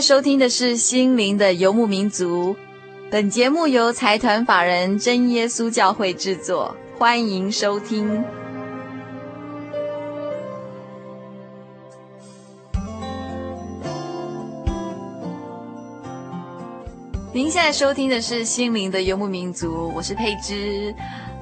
[0.00, 2.54] 收听的是《心灵的游牧民族》，
[3.10, 8.22] 本节目由财团法人真耶稣教会制作，欢迎收听。
[17.32, 20.94] 您现在收听的是《心灵的游牧民族》，我是佩芝，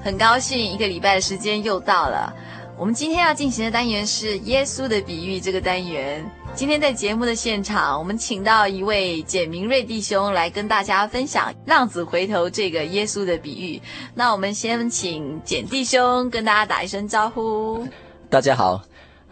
[0.02, 2.32] 很高兴一个礼拜的时间又到了。
[2.78, 6.24] 我们今天要进行的单元是耶稣的比喻这个单元。
[6.56, 13.78] 今天在节目的现场，我们请到一位简明瑞弟兄来跟大家分享“浪子回头”这个耶稣的比喻。
[14.14, 17.86] 那我们先请简弟兄跟大家打一声招呼。
[18.30, 18.80] 大家好，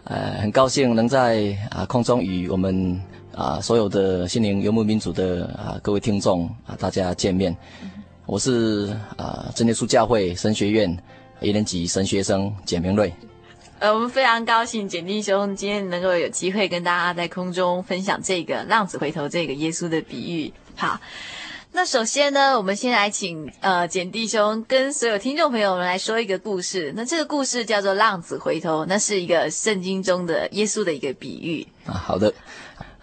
[0.03, 3.01] 呃，很高兴能在啊空中与我们
[3.33, 7.57] 啊所有的心灵游牧民族的啊各位听众啊大家见面。
[8.27, 10.95] 我是啊真耶稣教会神学院
[11.41, 13.11] 一年级神学生简明瑞。
[13.85, 20.51] 呃，我们非常高兴简弟兄今天能够有机会跟大家在空中分享这个浪子回头这个耶稣的比喻。
[20.75, 20.99] 好，
[21.71, 26.91] 那首先呢，我们先来请呃简弟兄跟所有听众朋友们来说一个故事。
[26.95, 31.93] 那这个故事叫做浪子回头，那是一个圣经中的耶稣的一个比喻啊。
[31.93, 32.33] 好的，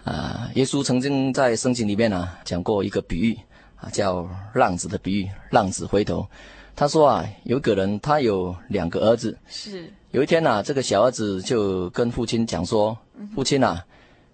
[0.03, 3.39] 啊，耶稣曾经在圣经里面呢、啊、讲过一个比喻
[3.77, 6.27] 啊，叫浪子的比喻，浪子回头。
[6.75, 9.89] 他说啊，有个人他有两个儿子，是。
[10.13, 12.95] 有一天呐、啊，这个小儿子就跟父亲讲说
[13.33, 13.81] ：“父亲呐，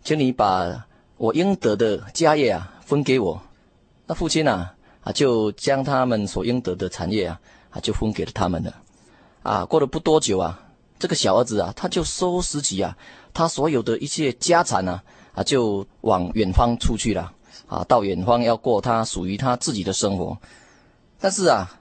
[0.04, 0.86] 请你把
[1.16, 3.42] 我应得的家业啊分给我。”
[4.06, 7.40] 那父亲呐啊就将他们所应得的产业啊
[7.70, 8.76] 啊就分给了他们了。
[9.42, 10.62] 啊，过了不多久啊，
[11.00, 12.98] 这个小儿子啊他就收拾起啊
[13.34, 15.02] 他所有的一切家产啊
[15.34, 17.32] 啊就往远方出去了
[17.70, 20.38] 啊，到远方要过他属于他自己的生活。
[21.22, 21.80] 但是啊，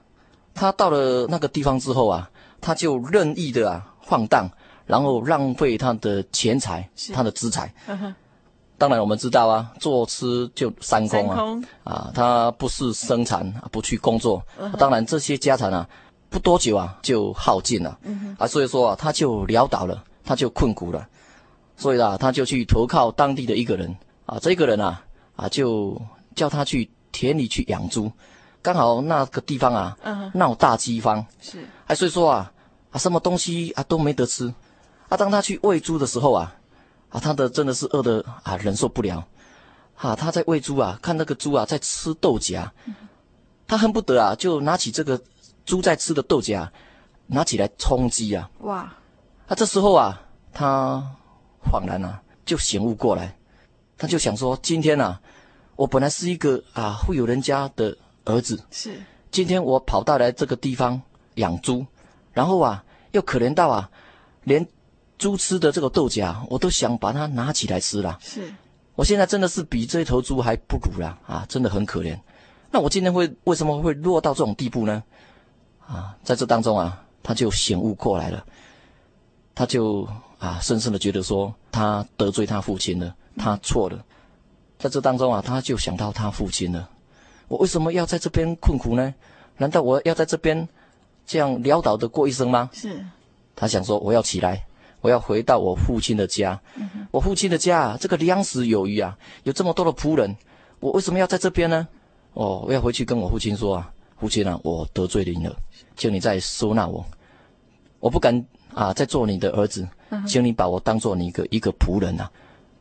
[0.55, 2.31] 他到了那个地方之后啊。
[2.61, 4.49] 他就任意的啊放荡，
[4.85, 7.71] 然后浪费他的钱财，他的资财。
[8.79, 14.41] 当然我们知道啊，坐吃就三空啊，空啊，他不是生产，不去工作，
[14.77, 15.87] 当然这些家产啊，
[16.29, 17.99] 不多久啊就耗尽了。
[18.37, 21.05] 啊，所以说啊，他就潦倒了，他就困苦了，
[21.75, 23.95] 所以啊，他就去投靠当地的一个人。
[24.25, 25.03] 啊，这个人啊
[25.35, 26.01] 啊就
[26.35, 28.09] 叫他去田里去养猪。
[28.61, 29.97] 刚好那个地方啊，
[30.33, 32.51] 闹大饥荒，是，哎，所以说啊，
[32.91, 34.53] 啊，什么东西啊都没得吃，
[35.07, 36.55] 啊，当他去喂猪的时候啊，
[37.09, 39.23] 啊，他的真的是饿的啊忍受不了，
[39.95, 42.69] 啊，他在喂猪啊，看那个猪啊在吃豆荚，
[43.67, 45.21] 他恨不得啊就拿起这个
[45.65, 46.69] 猪在吃的豆荚，
[47.27, 48.93] 拿起来充饥啊，哇，
[49.47, 50.21] 啊，这时候啊，
[50.51, 51.03] 他
[51.63, 53.37] 恍然啊就醒悟过来，
[53.97, 55.21] 他就想说，今天啊，
[55.75, 57.97] 我本来是一个啊富有人家的。
[58.25, 59.01] 儿子是，
[59.31, 61.01] 今天我跑到来这个地方
[61.35, 61.83] 养猪，
[62.33, 63.89] 然后啊，又可怜到啊，
[64.43, 64.65] 连
[65.17, 68.17] 猪吃的这个豆荚，我都想把它拿起来吃了。
[68.21, 68.53] 是，
[68.95, 72.17] 我现在真的是比这头猪还不如了啊，真的很可怜。
[72.71, 75.03] 那我今天会为什么会落到这种地步呢？
[75.85, 78.45] 啊，在这当中啊，他就醒悟过来了，
[79.55, 83.97] 他就啊，深深的觉得说，他得罪他父亲了，他错了。
[83.97, 84.03] 嗯、
[84.77, 86.89] 在这当中啊，他就想到他父亲了。
[87.47, 89.13] 我为什么要在这边困苦呢？
[89.57, 90.69] 难道我要在这边
[91.29, 92.71] 这样潦倒的过一生吗？
[92.73, 93.05] 是，
[93.55, 94.65] 他想说，我要起来，
[94.99, 96.59] 我要回到我父亲的家。
[96.75, 100.35] 嗯、我父亲的家啊，这个粮食有余啊，有这么多的仆人，
[100.79, 101.87] 我为什么要在这边呢？
[102.33, 105.55] 哦，我要回去跟我父亲说啊，父亲啊，我得罪了你了，
[105.95, 107.05] 请你再收纳我，
[107.99, 108.43] 我不敢
[108.73, 112.27] 啊再做你的儿子，嗯、请你把我当做你一个一个仆人啊，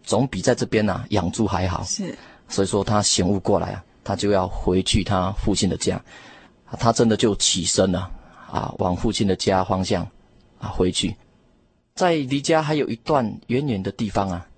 [0.02, 1.84] 总比在这边啊养猪还好。
[1.84, 2.16] 是，
[2.48, 3.84] 所以说他醒悟过来啊。
[4.04, 6.02] 他就要回去他父亲的家，
[6.78, 8.10] 他真的就起身了，
[8.50, 10.02] 啊，往父亲的家方向，
[10.58, 11.14] 啊，回去，
[11.94, 14.48] 在离家还有一段远远的地方啊，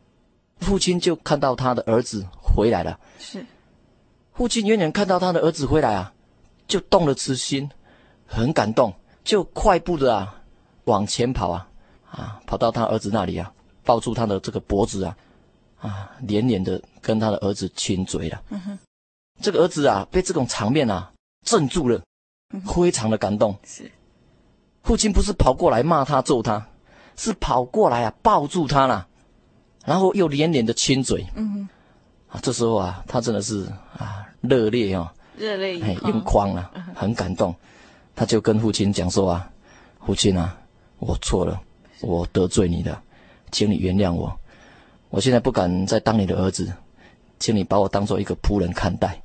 [0.60, 2.98] 父亲就看到他的儿子回来了。
[3.18, 3.44] 是，
[4.32, 6.12] 父亲远远看到他的儿子回来啊，
[6.68, 7.68] 就动了慈心，
[8.26, 8.94] 很感动，
[9.24, 10.40] 就快步的啊
[10.84, 11.68] 往前跑啊
[12.10, 13.52] 啊，跑到他儿子那里啊，
[13.84, 15.16] 抱住他的这个脖子啊
[15.80, 18.40] 啊，连连的跟他的儿子亲嘴了。
[18.50, 18.78] 嗯哼，
[19.40, 21.12] 这个儿子啊，被这种场面啊
[21.44, 22.00] 镇住了，
[22.66, 23.56] 非常的感动。
[23.64, 23.90] 是，
[24.82, 26.66] 父亲不是跑过来骂他揍他，
[27.16, 29.06] 是跑过来啊抱住他了，
[29.84, 31.26] 然后又连连的亲嘴。
[31.34, 31.68] 嗯哼，
[32.28, 33.66] 啊，这时候啊，他真的是
[33.96, 34.26] 啊。
[34.40, 35.06] 热烈哦，
[35.36, 37.54] 热泪盈眶啊，很感动。
[38.16, 39.50] 他就跟父亲讲说啊，
[40.06, 40.58] 父亲啊，
[40.98, 41.60] 我错了，
[42.00, 43.02] 我得罪你了，
[43.50, 44.34] 请你原谅我。
[45.10, 46.72] 我现在不敢再当你的儿子，
[47.38, 49.20] 请你把我当做一个仆人看待。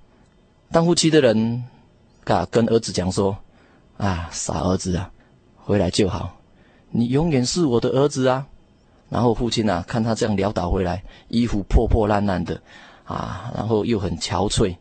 [0.69, 1.63] 当夫妻的人，
[2.33, 3.38] 啊，跟儿子讲说，
[3.98, 5.12] 啊，傻儿子啊，
[5.57, 6.38] 回来就好，
[6.92, 8.45] 你永远是我的儿子啊。
[9.10, 12.60] 然后父亲啊，看他这样潦倒回来，衣服破破烂烂的，
[13.04, 14.75] 啊，然后又很憔悴。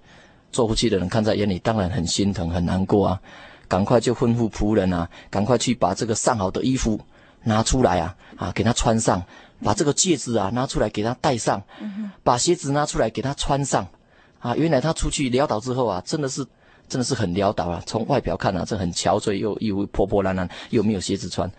[0.50, 3.20] 做夫妻的人看在眼里，当然很心疼，很难过啊！
[3.66, 7.00] 赶快就吩咐仆人啊，赶快去把这个上好的衣服
[7.42, 9.20] 拿出来啊，啊，给他穿上；
[9.62, 11.60] 把这个戒指啊拿出来给他戴上；
[12.22, 13.86] 把鞋子拿出来给他穿上。
[14.38, 16.46] 啊，原来他出去潦倒之后啊，真的是，
[16.88, 17.82] 真的是很潦倒啊！
[17.86, 21.50] 从外表看啊，这很憔悴，又衣服破破烂烂，又没有鞋子穿。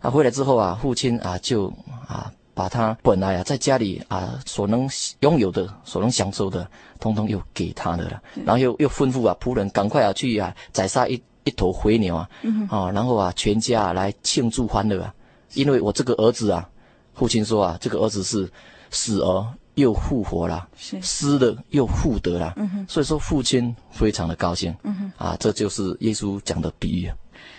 [0.00, 1.72] 他回来之后啊，父亲啊就
[2.06, 2.32] 啊。
[2.56, 4.88] 把他本来啊在家里啊所能
[5.18, 6.64] 拥有的、所能享受的，
[7.00, 8.22] 通通又给他的了。
[8.44, 15.12] 然后又又吩咐啊仆人赶快啊去啊宰杀一一头肥牛啊，嗯、啊然后啊全家啊来庆祝欢乐啊，
[15.54, 16.70] 因为我这个儿子啊，
[17.14, 18.48] 父亲说啊这个儿子是
[18.92, 27.10] 死而又复活了，是失的又复得了，嗯、所以说父亲非常的高兴，嗯、啊这就是耶稣讲的比喻。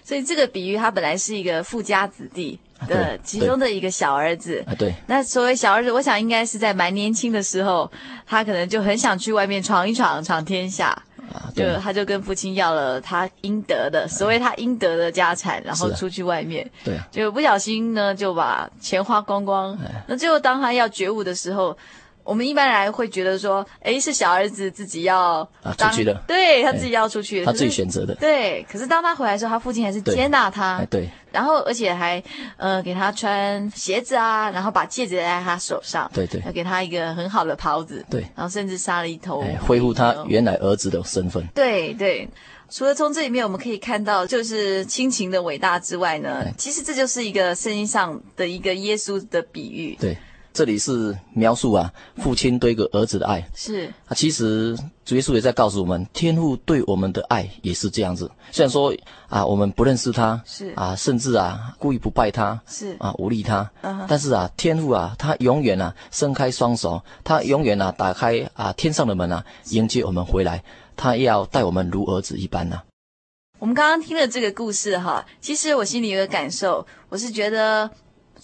[0.03, 4.63] 所以这个比喻，他本来是一个富家子弟的其中的一个小儿子。
[4.67, 4.93] 啊，对。
[5.07, 7.91] 那所谓小儿子，我想应该是在蛮年轻的时候，
[8.25, 10.87] 他可能就很想去外面闯一闯，闯天下。
[11.33, 11.73] 啊，对。
[11.73, 16.69] 就他就跟父亲要了他应得的，所谓他应得的家产，然后出去外面。
[16.83, 16.99] 对。
[17.11, 19.77] 就不小心呢，就把钱花光光。
[20.07, 21.75] 那最后当他要觉悟的时候。
[22.25, 28.15] 我们一般人会觉得说，诶，是小儿子自己要当啊出去的，对他自己要出去，他自己选择的。
[28.15, 31.09] 对，可是当他回来的时候，他父亲还是接纳他，对，对。
[31.31, 32.21] 然后而且还
[32.57, 41.45] 呃给他穿鞋子啊，然后把戒指戴在他手上，对对，要给他一个很好的袍子，对，然后甚至杀了一头，恢复他原来儿子的身份。
[41.53, 42.27] 对对，
[42.69, 50.17] 除了从这里面我们可以看到就是亲情的伟大之外呢，其实这就是一个圣经上的一个耶稣的比喻，对。
[50.55, 54.15] 这里是描述啊，父亲对一个儿子的爱是啊。
[54.15, 54.73] 其实
[55.03, 58.31] 主耶稣也在告诉我们，天父对我们的爱也是这样子。
[58.53, 58.95] 虽然说
[59.27, 70.63] 啊，我们不认识他，是啊，甚至啊，故意不拜他，是啊，忤逆他，嗯，但是啊，天父啊，他永远啊，伸开双手，他永远啊，打开啊，天上的门啊，迎接我们回来，
[70.95, 72.83] 他要待我们如儿子一般呐、啊。
[73.59, 77.91] 我们刚刚听了这个故事哈，其实我心里有个感受，我是觉得。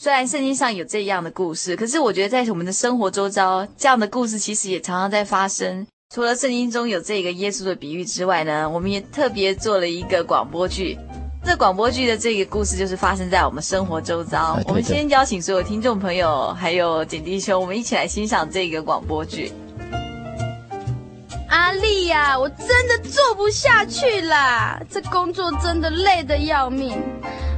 [0.03, 5.85] 虽然圣经上有这样的故事，可是我觉得在我们的生活周遭，这样的故事其实也常常在发生。
[6.11, 10.97] 除了圣经中有这个耶稣的比喻之外呢，我们也特别做了一个广播剧。
[11.45, 14.57] 这广播剧的这个故事就是发生在我们生活周遭。
[14.65, 19.53] 我们先邀请所有听众朋友，还有简弟兄，我们一起来欣赏这个广播剧。
[21.47, 24.81] 阿丽呀，我真的做不下去啦！
[24.89, 26.97] 这工作真的累得要命。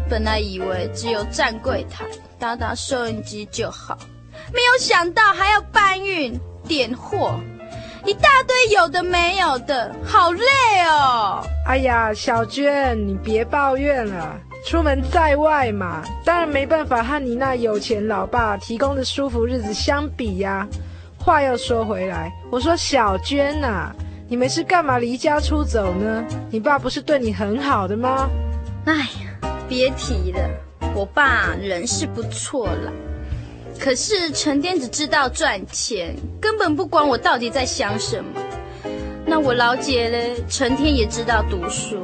[0.09, 2.05] 本来以为只有站柜台、
[2.37, 3.97] 打打收音机就好，
[4.53, 7.39] 没有想到还要搬运、点货，
[8.05, 10.45] 一大堆有的没有的，好累
[10.87, 11.43] 哦！
[11.65, 14.39] 哎呀，小娟，你别抱怨了。
[14.65, 20.67] 出门在外嘛，当然没办法和你那有钱老爸提供的舒服日子相比呀。
[21.17, 23.95] 话又说回来，我说小娟呐、啊，
[24.29, 26.23] 你们是干嘛离家出走呢？
[26.49, 28.29] 你爸不是对你很好的吗？
[28.85, 29.22] 哎呀，
[29.67, 30.49] 别提了，
[30.95, 32.91] 我爸人是不错啦，
[33.79, 38.41] 可是成天只知道赚钱，根本不管我到底在想什么。
[39.25, 42.03] 那我老姐呢，成天也知道读书，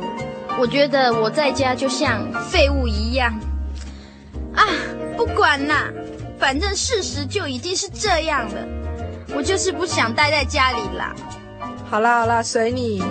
[0.57, 3.37] 我觉得我在家就像废物一样。
[4.55, 4.63] 啊，
[5.15, 5.91] 不管啦，
[6.39, 8.67] 反正事实就已经是这样了。
[9.35, 11.13] 我就是不想待在家里啦。
[11.89, 13.03] 好啦好啦，随你。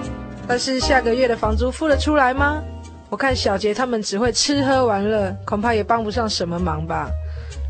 [0.48, 2.62] 但是下个月的房租付得出来吗？
[3.10, 7.08] 我看小杰他们只会吃喝玩乐，恐怕也帮不上什么忙吧。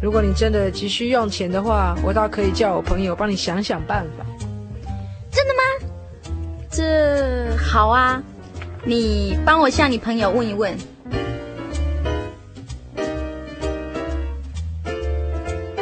[0.03, 4.27] 如果你真的急需用钱的话，我倒可以叫我朋友帮你想想办法。
[5.31, 5.61] 真的吗？
[6.69, 8.21] 这好啊，
[8.85, 10.77] 你帮我向你朋友问一问。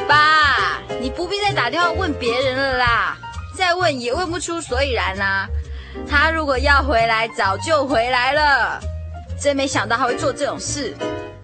[0.06, 3.16] 爸你不必再打电话问别人了啦，
[3.54, 5.48] 再问也问不出所以然啦。
[6.06, 8.80] 他如果要回来，早就回来了。
[9.38, 10.94] 真没想到他会做这种事，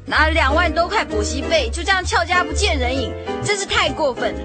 [0.06, 3.12] 拿了两万多块补习费，就这样翘家不见人影，
[3.44, 4.40] 真是太过分了。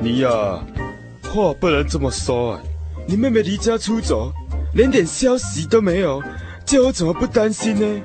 [0.00, 0.64] 你呀、啊，
[1.24, 2.62] 话不能这么说啊！
[3.06, 4.32] 你妹妹离家出走，
[4.74, 6.22] 连点消息都没有，
[6.64, 8.02] 叫我怎么不担心呢？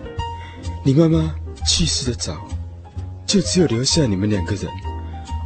[0.84, 1.36] 你妈妈
[1.68, 2.36] 去世的早，
[3.26, 4.66] 就只有留下你们两个人。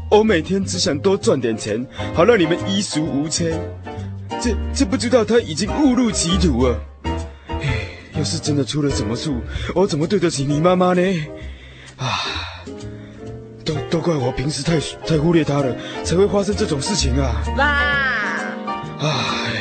[0.09, 3.59] 我每天只想多赚点钱，好让你们衣食无缺。
[4.39, 6.75] 这这不知道她已经误入歧途啊！
[8.13, 9.31] 唉，要是真的出了什么事，
[9.75, 11.01] 我怎么对得起你妈妈呢？
[11.97, 12.07] 啊，
[13.65, 17.43] 都都怪我平时太太忽略她了，才会发生这种事情啊！
[17.57, 17.65] 爸，
[18.99, 19.52] 唉。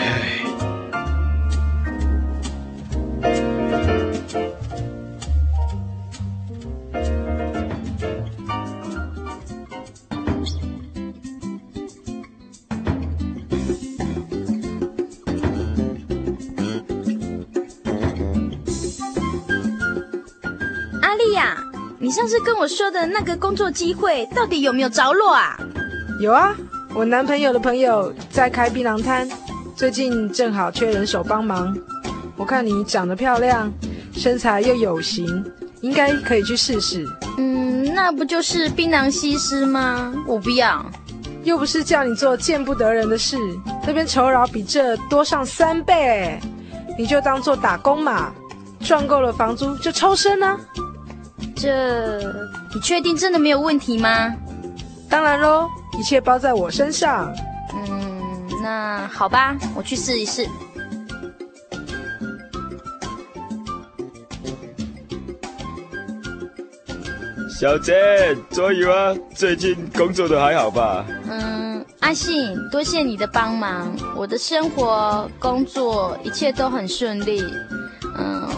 [22.33, 25.55] 次跟我说的那个工作机会，到底有没有着落啊？
[26.19, 26.55] 有啊，
[26.95, 29.29] 我男朋友的朋友在开槟榔摊，
[29.77, 31.77] 最近正好缺人手帮忙。
[32.39, 33.71] 我看你长得漂亮，
[34.15, 35.45] 身材又有型，
[35.83, 37.07] 应该可以去试试。
[37.37, 40.11] 嗯，那不就是槟榔西施吗？
[40.27, 40.83] 我不要，
[41.45, 43.37] 又不是叫你做见不得人的事，
[43.87, 46.41] 那边酬劳比这多上三倍，
[46.97, 48.33] 你就当做打工嘛，
[48.81, 50.59] 赚够了房租就抽身呢、啊。
[51.63, 52.19] 这，
[52.75, 54.35] 你确定真的没有问题吗？
[55.09, 57.33] 当然喽，一切包在我身上。
[57.73, 58.21] 嗯，
[58.61, 60.45] 那好吧，我去试一试。
[67.49, 67.95] 小珍，
[68.51, 71.07] 桌游啊，最近工作的还好吧？
[71.31, 77.41] 嗯，阿信，多谢你的帮忙，我的生活、工作一切都很顺利，
[78.19, 78.51] 嗯，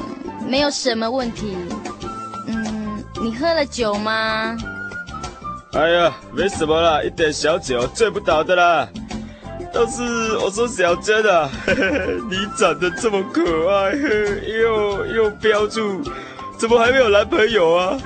[0.48, 1.54] 没有什么问题。
[3.24, 4.54] 你喝了酒吗？
[5.72, 8.86] 哎呀，没什么啦，一点小酒，醉不倒的啦。
[9.72, 13.42] 但是我说小珍啊，呵呵，你长得这么可
[13.74, 13.92] 爱，
[14.46, 16.02] 又又标注，
[16.58, 17.98] 怎么还没有男朋友啊？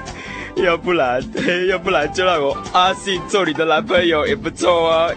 [0.55, 5.11] 要不然，嘿， 要不然就让我阿信做你的男朋友也不错啊。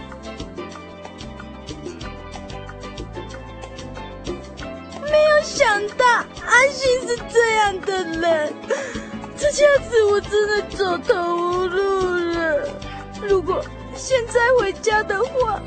[5.04, 8.54] 没有想到阿信是这样的人。
[9.42, 11.80] 这下子我真的走投无路
[12.36, 12.70] 了。
[13.24, 13.60] 如果
[13.96, 15.60] 现在回家的话，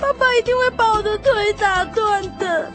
[0.00, 2.70] 爸爸一定会把我的腿打断的。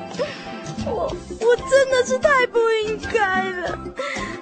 [0.85, 1.09] 我
[1.39, 3.79] 我真的是太不应该了，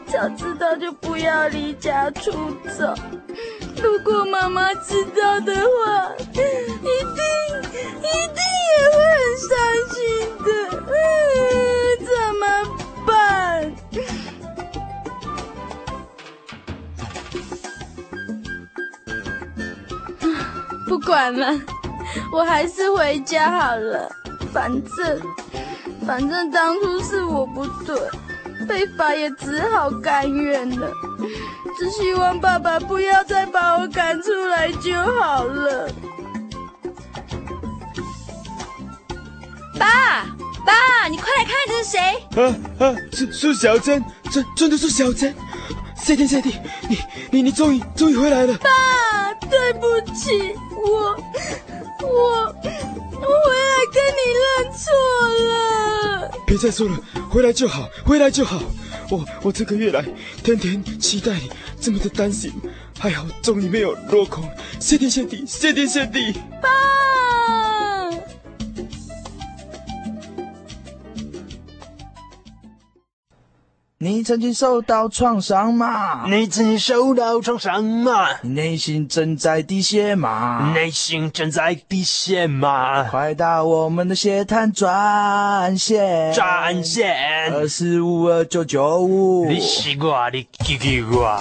[0.07, 2.31] 早知道就不要离家出
[2.75, 2.95] 走。
[3.79, 6.43] 如果妈妈知道的话，一定
[7.99, 8.41] 一定
[8.71, 9.49] 也会很伤
[9.93, 9.95] 心
[10.43, 10.49] 的。
[10.87, 10.93] 嗯，
[12.07, 12.43] 怎么
[20.91, 21.57] 不管了，
[22.33, 24.11] 我还是回家好了。
[24.51, 25.21] 反正，
[26.05, 27.97] 反正当初是我不对，
[28.67, 30.91] 被罚也只好甘愿了。
[31.77, 35.89] 只希望爸爸不要再把我赶出来就好了。
[39.79, 40.25] 爸，
[40.65, 41.99] 爸，你快来看，这是谁？
[42.35, 45.33] 啊啊，是是小珍，真真的是小珍。
[46.03, 46.53] 谢天谢地，
[46.89, 46.97] 你
[47.31, 48.57] 你你终于终于回来了。
[48.57, 48.69] 爸，
[49.49, 50.53] 对不起。
[50.75, 51.15] 我
[52.01, 54.91] 我我回来跟你认错
[55.45, 56.31] 了。
[56.45, 58.61] 别再说了，回来就好，回来就好。
[59.09, 60.03] 我我这个月来
[60.43, 62.51] 天天期待你，这么的担心，
[62.99, 64.43] 还好终于没有落空。
[64.79, 66.33] 谢天谢地，谢天谢地。
[66.61, 66.90] 爸。
[74.21, 76.27] 你曾经受到创伤吗？
[76.29, 78.27] 你曾经受到创伤吗？
[78.43, 80.71] 你内心正在滴血吗？
[80.75, 83.03] 内心正在滴血吗？
[83.05, 89.47] 快打我们的血滩专线，专线二四五二九九五。
[89.49, 91.39] 你西瓜，你给给我。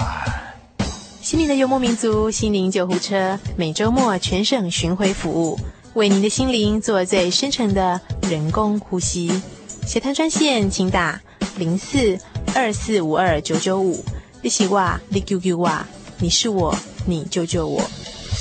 [1.21, 5.59] 心灵的幽默民族，心灵救护车，每周末全省巡回服务，
[5.93, 9.39] 为您的心灵做最深层的人工呼吸。
[9.85, 11.21] 血滩专线，请打
[11.57, 12.17] 零四。
[12.53, 14.03] 二四五二九九五，
[14.41, 15.85] 你是我，你救救我，
[16.19, 17.81] 你是我，你救救我。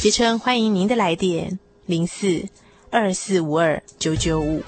[0.00, 2.48] 杰称欢迎您的来电，零四
[2.90, 4.62] 二四五二九九五。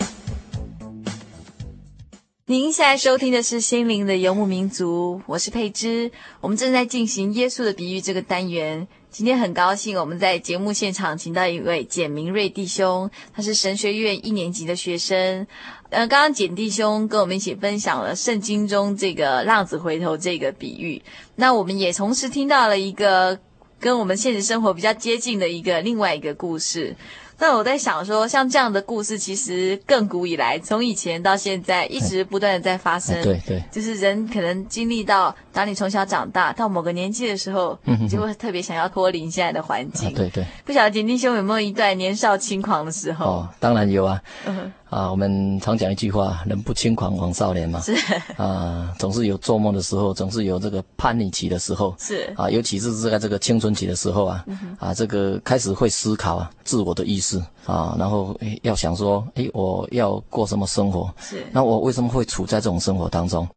[2.47, 6.13] 您现在收听的是《心灵的游牧民族》，我是佩芝。
[6.41, 8.87] 我们正在进行耶稣的比喻这个单元。
[9.11, 15.47] 今天很高兴我们在节目现场请到一位简明瑞弟兄，他是神学院一年级的学生。
[15.93, 21.03] 呃，刚刚简弟兄跟我们一起分享了圣经中这个浪子回头这个比喻，
[21.37, 23.39] 那我们也同时听到了一个
[23.79, 26.97] 跟我们现实生活比较接近的一个另外一个故事。
[27.43, 33.21] 那我在想说，像这样的故事，其实亘古以来，从以前到现在，一直不断的在发生。
[33.21, 40.15] 对对，就是人可能经历到，当你从小长大到某个年纪的时候，你就会特别想要脱离现在的环境。
[40.15, 40.47] 对对。
[40.65, 43.27] 不晓得简弟兄有没有一段年少轻狂的时候？
[43.27, 44.23] 哦，当然有啊。
[44.47, 44.73] 嗯。
[44.89, 47.81] 啊，我们常讲一句话：“人不轻狂枉少年”嘛。
[47.81, 47.97] 是。
[48.37, 51.97] 啊，总是有做梦的时候，总是有这个叛逆期的时候。
[51.99, 52.31] 是。
[52.37, 54.45] 啊，尤其是在这个青春期的时候啊，
[54.79, 57.32] 啊，这个开始会思考啊，自我的意识
[57.67, 61.12] 啊，然后要想说，诶，我要过什么生活？
[61.19, 61.47] 是。
[61.53, 63.49] 那我为什么会处在这种生活当中？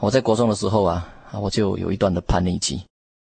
[0.00, 2.82] 我在国中的时候啊，啊，我就有一段的叛逆期，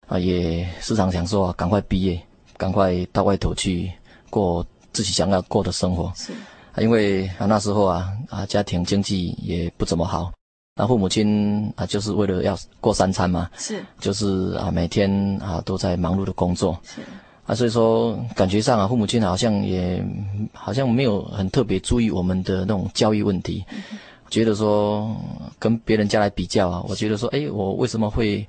[0.08, 2.20] 啊，也时常想说，赶快毕业，
[2.56, 3.92] 赶快到外头去
[4.30, 6.12] 过自己想要过的生活。
[6.14, 6.32] 是。
[6.78, 10.30] 因为啊那时候啊啊家庭经济也不怎么好，
[10.74, 17.00] 那父母亲啊就是为了要过三餐嘛，是，就是啊每天啊都在忙碌的工作，是，
[17.46, 20.04] 啊所以说感觉上啊父母亲好像也
[20.52, 23.98] 好像没有很特别注意我们的那种教育问题，嗯、
[24.28, 25.16] 觉得说
[25.58, 28.46] 跟别人家来比较啊，我觉得说哎我为什么会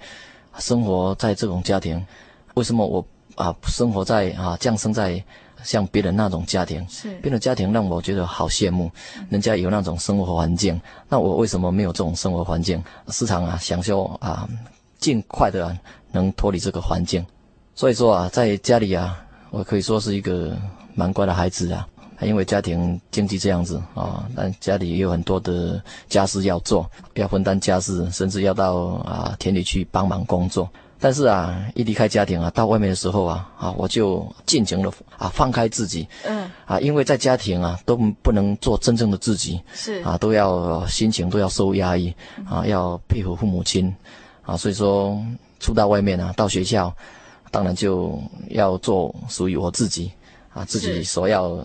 [0.60, 2.04] 生活在这种家庭？
[2.56, 5.24] 为什么我啊生活在啊降生在？
[5.64, 8.92] 像别人那种家庭，是别人的家庭让我觉得好羡慕，
[9.28, 12.82] 人家有那种生活环境，那我为什么没有这种生活环境？
[13.08, 14.48] 时常啊想说啊，
[15.00, 15.76] 尽快的
[16.12, 17.26] 能脱离这个环境。
[17.78, 20.58] 所以说啊，在家里啊，我可以说是一个
[20.96, 21.88] 蛮乖的孩子啊，
[22.22, 25.80] 因为家庭经济这样子啊，但家里也有很多的
[26.10, 28.74] 家事要做，要分担家事，甚至要到
[29.06, 30.68] 啊田里去帮忙工作。
[31.00, 40.02] 但是啊，一离开家庭啊，到外面的时候啊，啊，我就尽情的啊放开自己，嗯，啊，因为在家庭啊都不能做真正的自己，是。
[40.02, 42.12] 啊，都要心情都要受压抑，
[42.50, 43.96] 啊，要配合父母亲，
[44.42, 45.16] 啊，所以说
[45.60, 46.92] 出到外面啊，到学校，
[47.58, 50.12] 当然就要做属于我自己，
[50.54, 51.58] 啊，自己所要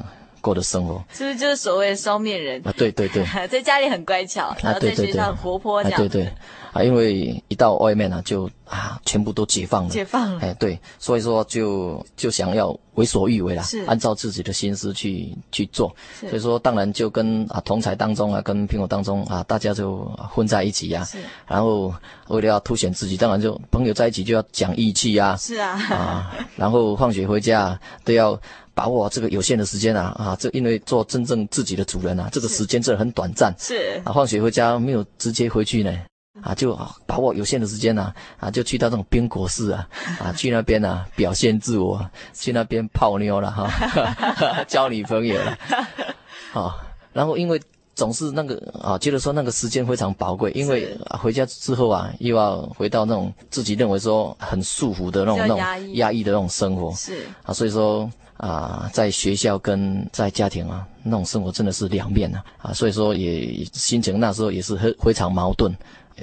[0.43, 2.75] 过的生活，是不是就是所谓的双面人啊？
[2.77, 6.31] 对对对， 在家里很乖巧，然后在学校很活泼这样，啊，对对。
[6.73, 9.91] 啊，因为一到外面呢，就啊，全部都解放了。
[9.91, 10.41] 解放了。
[10.41, 15.95] 哎，对，所以说就就想要为所欲为了，是按照自己的心思去去做。
[16.19, 19.99] 所以说，当然就跟啊同才当中啊，跟朋友当中啊，大家就
[20.31, 21.05] 混在一起呀。
[21.05, 21.19] 是。
[21.47, 21.93] 然后
[22.29, 25.37] 为了要凸显自己，当然就朋友在一起就要讲义气呀。
[25.37, 25.73] 是啊。
[25.91, 28.41] 啊，然后放学回家都要
[28.75, 33.55] 把握这个有限的时间啊啊，这因为做真正自己的主人啊，这个时间真的很短暂。
[33.59, 34.01] 是。
[34.05, 35.93] 啊，放学回家没有直接回去呢。
[36.41, 39.87] 啊，就把握有限的时间呢，啊，就去到这种冰果室啊，
[40.19, 43.69] 啊，去那边啊 表现自我，去那边泡妞了哈，
[44.67, 45.59] 交女朋友了，
[46.55, 46.75] 啊，
[47.13, 47.61] 然后因为
[47.95, 55.59] 总是那个啊，觉得说那个时间非常宝贵，因为回家之后啊，又要回到那种自己认为说很束缚的那种那种
[55.93, 58.11] 压抑的那种生活，是啊，所以说
[58.43, 65.73] 啊，在学校跟在家庭啊，那种生活真的是两面啊，啊，所以说也心情那时候也是很非常矛盾。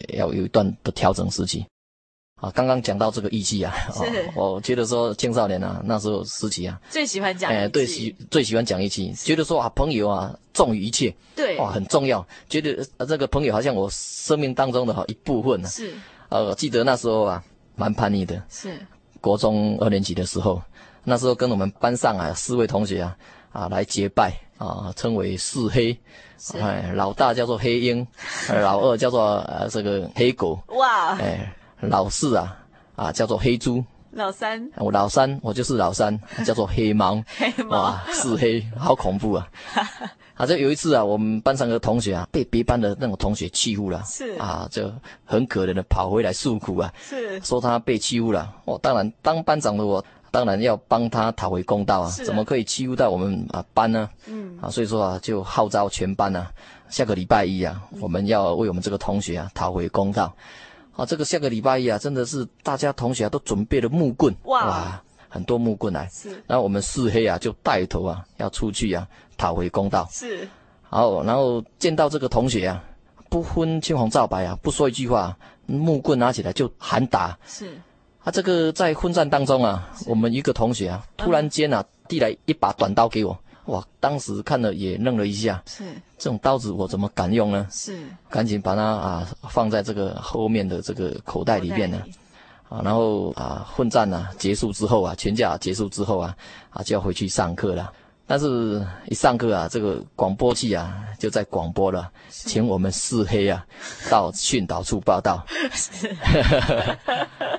[0.10, 1.66] 要有一段的调整时期，
[2.36, 3.74] 啊，刚刚讲到这个义气啊，
[4.36, 15.92] 我觉得说青少年啊，那时候时期啊，最喜欢讲，哎，对，喜最喜欢讲义气，觉得说啊，朋友啊重于一切，对，哇，很重要，觉得这个朋友好像我生命当中的好一部分呢，是，
[16.30, 17.44] 呃，记得那时候啊，
[17.76, 18.80] 蛮叛逆的，是，
[19.20, 20.62] 国中二年级的时候，
[21.04, 23.18] 那时候跟我们班上啊四位同学啊，
[23.52, 25.98] 啊来结拜啊，称为四黑。
[26.58, 28.08] 哎，老大叫做黑鹰，
[28.62, 32.58] 老二叫做呃这个黑狗，哇，哎，老四啊
[32.96, 39.46] 啊叫做黑猪，老三，我老三我就是老三，叫做黑猫， 黑猫，哇，四黑，好恐怖啊！
[40.36, 44.38] 啊，就有一次啊，我们班上的同学啊，被别班的那种同学欺负了，是。
[44.38, 44.90] 啊，就
[45.26, 47.38] 很可怜的跑回来诉苦啊，是。
[47.42, 48.50] 说他被欺负了。
[48.64, 50.02] 我当然当班长的我。
[50.32, 52.12] 当然要帮他讨回公道啊！
[52.26, 54.10] 怎么可以欺负到我们啊班呢？
[54.28, 56.52] 嗯啊，所以说啊，就号召全班啊，
[56.90, 60.34] 下个礼拜一啊，我们要为我们这个同学啊讨回公道。
[60.96, 66.08] 啊，这个下个礼拜一啊，真的是大家同学啊都准备了木棍哇，哇，很多木棍来。
[66.12, 70.08] 是，然后我们四黑啊就带头啊要出去啊讨回公道。
[70.12, 70.48] 是，
[70.84, 72.84] 好，然后见到这个同学啊，
[73.30, 77.38] 不分青红皂白啊，不说一句话，木棍拿起来就喊打。
[77.48, 77.80] 是。
[78.30, 85.84] 啊，这个在混战当中啊，我们一个同学啊，突然间啊，递来一把短刀给我，哇，当时看了也愣了一下，是，
[86.20, 87.66] 这种刀子我怎么敢用呢？
[87.72, 92.04] 是，赶紧把它啊放在这个后面的这个口袋里面呢，
[92.70, 96.38] 啊，然后啊，混战啊结束之后啊，全家结束之后啊，
[96.70, 97.92] 啊就要回去上课了。
[98.32, 103.66] 但是，一上课啊，这个广播器啊就在广播了，请我们四黑啊
[104.08, 105.44] 到训导处报道。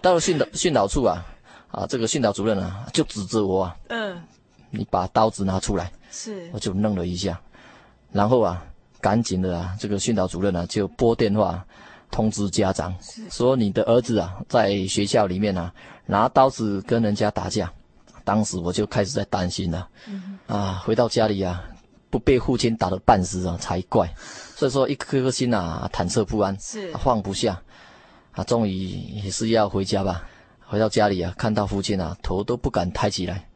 [0.00, 1.26] 到了训导训导处啊，
[1.72, 4.22] 啊，这个训导主任啊就指着我啊，嗯，
[4.70, 5.90] 你把刀子拿出来。
[6.12, 7.40] 是，我就愣了一下，
[8.12, 8.64] 然后啊，
[9.00, 11.66] 赶紧的啊，这个训导主任啊就拨电话
[12.12, 12.94] 通知家长，
[13.28, 15.74] 说你的儿子啊在学校里面啊
[16.06, 17.72] 拿刀子跟人家打架。
[18.22, 21.62] 当时我就开始在担心了，嗯、啊，回到家里啊，
[22.10, 24.12] 不被父亲打得半死啊才怪，
[24.56, 27.62] 所以说一颗颗心啊忐忑不安，是、啊、放不下，
[28.32, 30.28] 啊，终于也是要回家吧。
[30.66, 33.48] 回到家里啊，看到父亲啊，头都不敢抬起来。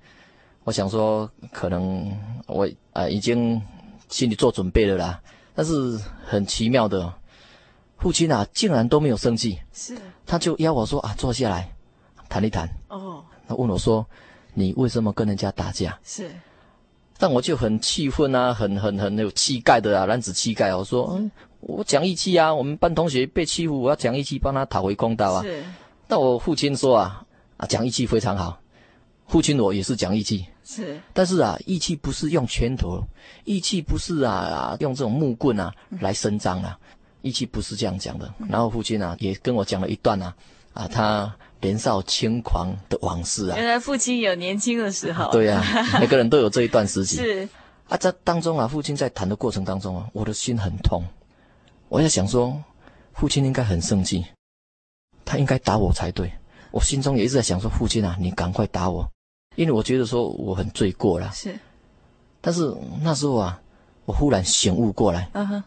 [0.62, 3.60] 我想说，可能我啊已经
[4.08, 5.20] 心里做准备了啦。
[5.54, 7.12] 但是很奇妙的，
[7.98, 11.68] 父亲啊竟然都没有生气，是，他就邀我说啊坐下来
[12.28, 12.68] 谈一谈。
[12.88, 14.06] 哦，他问我说。
[14.56, 15.98] 你为什么跟人家打架？
[16.04, 16.30] 是，
[17.24, 20.74] 但我就很气愤啊，很很很有气概的啊，男子气概。
[20.74, 25.42] 我说，嗯，我讲义气啊，我们班同学被欺负，我要讲义气帮他讨回公道啊。
[25.42, 25.64] 是，
[26.06, 27.24] 但我父亲说啊，
[27.56, 28.60] 啊，讲义气非常好，
[29.26, 30.44] 父亲我也是讲义气。
[30.64, 33.02] 是，但是啊，义气不是用拳头，
[33.46, 36.78] 义气不是啊啊用这种木棍啊来伸张啊，
[37.22, 38.30] 义气不是这样讲的。
[38.50, 40.34] 然后父亲啊也跟我讲了一段啊，
[40.74, 41.34] 啊他。
[41.64, 43.56] 年少轻狂的往事啊！
[43.56, 45.32] 原来父亲有年轻的时候。
[45.32, 47.16] 对呀、啊， 每个人都有这一段时期。
[47.16, 47.48] 是
[47.88, 51.02] 啊，在当中啊，父亲在谈的过程当中啊，我的心很痛。
[51.88, 52.54] 我在想说，
[53.14, 54.24] 父亲应该很生气，
[55.24, 56.30] 他应该打我才对。
[56.70, 59.08] 我心中也一直在想说，父亲啊，你赶快打我，
[59.56, 61.30] 因为我觉得说我很罪过了。
[61.32, 61.58] 是，
[62.40, 62.70] 但是
[63.02, 63.60] 那时候啊，
[64.04, 65.30] 我忽然醒悟过来。
[65.32, 65.64] 嗯哼。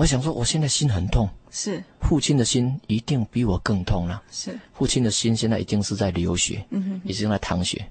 [0.00, 4.22] 我想说，我现在心很痛，是父亲的心一定比我更痛了。
[4.30, 7.86] 是父亲的心现在已经是在流血，嗯哼，已经在淌血。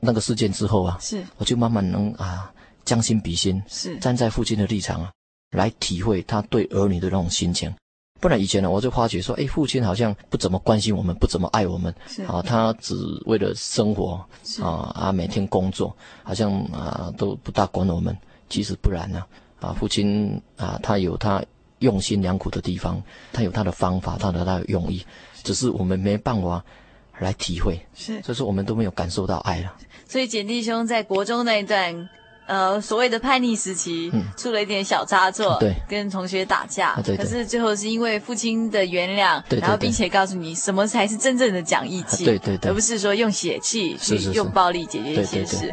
[0.00, 2.52] 那个事件之后啊，是我就慢慢能啊
[2.84, 5.12] 将心比心，是站在父亲的立场啊
[5.52, 7.72] 来体会他对儿女的那种心情。
[8.20, 14.14] 不然以前呢，我就发觉说，哎，父亲好像不怎么关心我们，不怎么爱我们，是啊，他只为了生活
[14.60, 18.16] 啊啊每天工作，好像啊都不大管我们。
[18.50, 19.26] 其实不然呢、啊。
[19.64, 21.42] 啊，父亲啊，他有他
[21.78, 25.04] 用心良苦的地方，他有他的方法，他的他的用意，
[25.42, 26.62] 只是我们没办法
[27.18, 29.72] 来体会，是，所以说我们都没有感受到爱了。
[30.06, 32.08] 所以简弟兄在国中那一段，
[32.46, 45.72] 呃，所谓的叛逆时期，嗯，出了一点小差错，对，跟同学打架，啊、对，对，可是最后是因为父亲的原谅，对，对，对，然后并且告诉你什么才是真正的讲义气，对对对，而不是说用血气去用暴力解决一些事。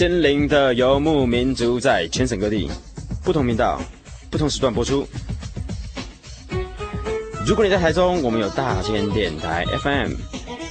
[0.00, 2.70] 心灵的游牧民族在全省各地
[3.22, 3.78] 不同频道、
[4.30, 5.06] 不同时段播出。
[7.46, 10.12] 如果你在台中，我们有大千电台 FM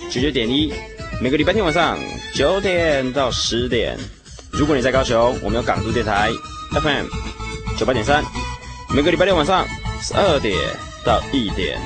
[0.09, 0.73] 九九点一，
[1.21, 1.99] 每个礼拜天晚上
[2.33, 3.95] 九点到十点。
[4.51, 6.31] 如果你在高雄，我们有港都电台
[6.71, 7.05] FM
[7.77, 8.23] 九八点三，
[8.95, 9.63] 每个礼拜六晚上
[10.01, 10.57] 十二点
[11.05, 11.79] 到一点。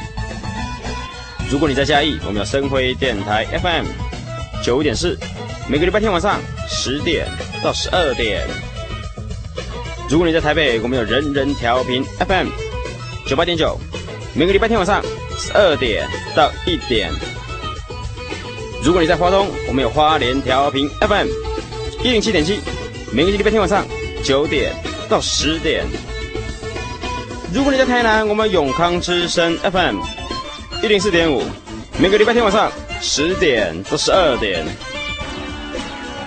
[1.51, 3.85] 如果你在嘉义，我们有生辉电台 FM
[4.63, 5.19] 九五点四。
[5.69, 7.25] 每个礼拜天晚上十点
[7.63, 8.45] 到十二点。
[10.09, 12.47] 如果你在台北，我们有人人调频 FM
[13.25, 13.79] 九八点九。
[14.35, 15.01] 每个礼拜天晚上
[15.37, 17.09] 十二点到一点。
[18.83, 21.27] 如果你在花东，我们有花莲调频 FM
[22.03, 22.59] 一零七点七。
[23.13, 23.85] 每个礼拜天晚上
[24.23, 24.75] 九点
[25.07, 25.85] 到十点。
[27.53, 30.01] 如果你在台南，我们永康之声 FM
[30.83, 31.41] 一零四点五。
[31.97, 32.69] 每个礼拜天晚上
[33.01, 34.65] 十点到十二点。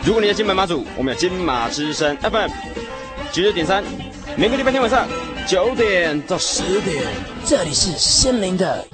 [0.07, 2.49] 如果你是金门马祖，我们有金马之声 FM
[3.33, 3.83] 九九点三，
[4.37, 5.05] 每个礼拜天晚上
[5.49, 7.03] 九点到十点，
[7.45, 8.87] 这里是心灵的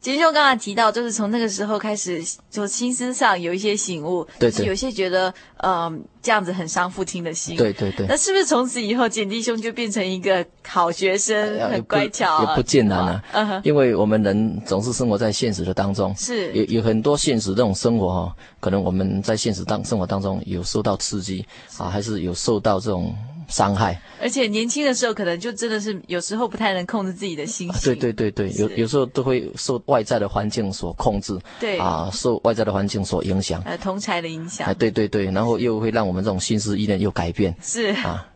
[0.00, 8.06] 其实我刚才提到，就是从那个时候开始，就心思上有一些醒悟，对，对，有些觉得，嗯、呃，这样子很伤父亲的心，对对对。
[8.06, 12.44] 那是不是从此以后，简弟兄就变成一个好学生，很乖巧、啊？
[12.48, 13.60] 也不尽然啊，嗯。
[13.64, 21.44] 因为我们人总是生活在现实的当中，是有有很多现实这种生活哈，可能我们在现实当生活当中有受到刺激
[21.76, 23.12] 啊，还是有受到这种
[23.48, 24.00] 伤害。
[24.20, 27.80] 而且年轻的时候，可能就真的是有时候不太能控制自己的心情。
[27.82, 31.38] 对对对对，有有时候都会受外在的环境所控制。
[31.58, 33.60] 对啊，受外在的环境所影响。
[33.64, 34.68] 呃，同才的影响。
[34.68, 37.54] 哎，对对对，然后又会让我们这种心思意念又改变。
[37.60, 38.28] 是啊，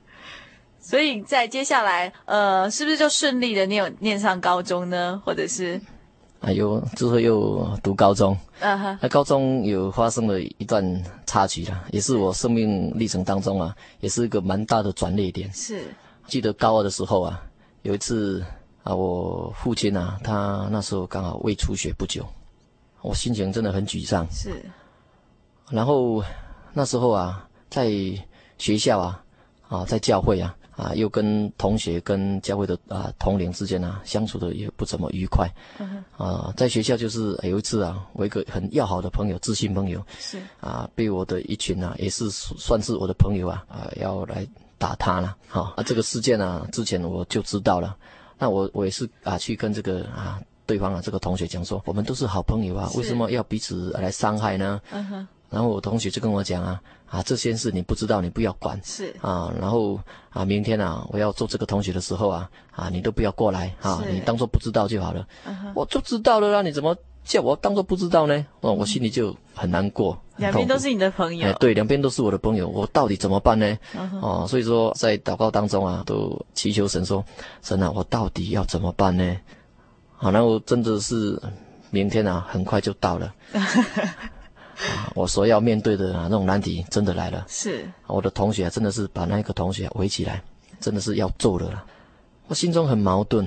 [0.80, 5.20] 所以在接下来，呃，是不是就顺利的念念上高中呢？
[5.24, 5.80] 或者是？
[6.42, 10.84] 啊，有之后又读高中，嗯哼，那高中有发生了一段
[11.24, 15.50] 插曲啦，也是我生命历程当中啊，也是一个蛮大的转捩点。
[15.52, 15.84] 是，
[16.26, 17.40] 记得高二的时候啊，
[17.82, 18.44] 有一次
[18.82, 22.26] 啊，我父亲啊，他那时候刚好胃出血不久，
[23.02, 24.26] 我心情真的很沮丧。
[24.32, 24.50] 是，
[25.70, 26.24] 然后
[26.72, 27.88] 那时候啊，在
[28.58, 29.24] 学校啊，
[29.68, 30.52] 啊，在教会啊。
[30.76, 35.48] 啊，又跟同学、跟教会的啊同龄之间啊相处的也不怎么愉快。
[35.78, 44.46] 嗯、啊，在学校就是有一次啊，我一个很要好的朋友、知心朋友，是啊，被我的一群啊，也是算是我的朋友啊，啊，要来
[44.78, 45.36] 打他了。
[45.46, 47.96] 好啊，这个事件啊，之前我就知道了。
[48.38, 54.80] 那我我也是啊，去跟这个啊对方啊这个同学讲说，我们都是好朋友啊，为什么要彼此来伤害呢？
[54.90, 55.28] 嗯哼。
[55.52, 58.80] 然后我同学就跟我讲啊，啊，这些事你不知道，你不要管。
[58.82, 65.26] 是啊，然后啊，明天啊，我要做这个同学的时候啊，啊，你都不要过来啊，你当做不知道就好了。
[65.46, 65.72] Uh -huh.
[65.74, 68.46] 我就知道了啦，你怎么叫我当做不知道呢？
[68.62, 70.18] 哦，我心里就很难过。
[70.38, 71.46] 两边都是你的朋友。
[71.46, 74.18] 哎，对，两边都是我的朋友，我到底怎么办呢？Uh.
[74.20, 77.22] 哦，所以说在祷告当中啊，都祈求神说，
[77.60, 79.36] 神啊，我到底要怎么办呢？
[80.16, 81.38] 好，然后真的是
[81.90, 83.34] 明天啊，很快就到了。
[84.76, 87.44] 啊，我所要面对的啊那种难题真的来了。
[87.48, 90.42] 是，我的同学真的是把那个同学围起来，
[90.80, 91.84] 真的是要揍的了。
[92.48, 93.46] 我心中很矛盾。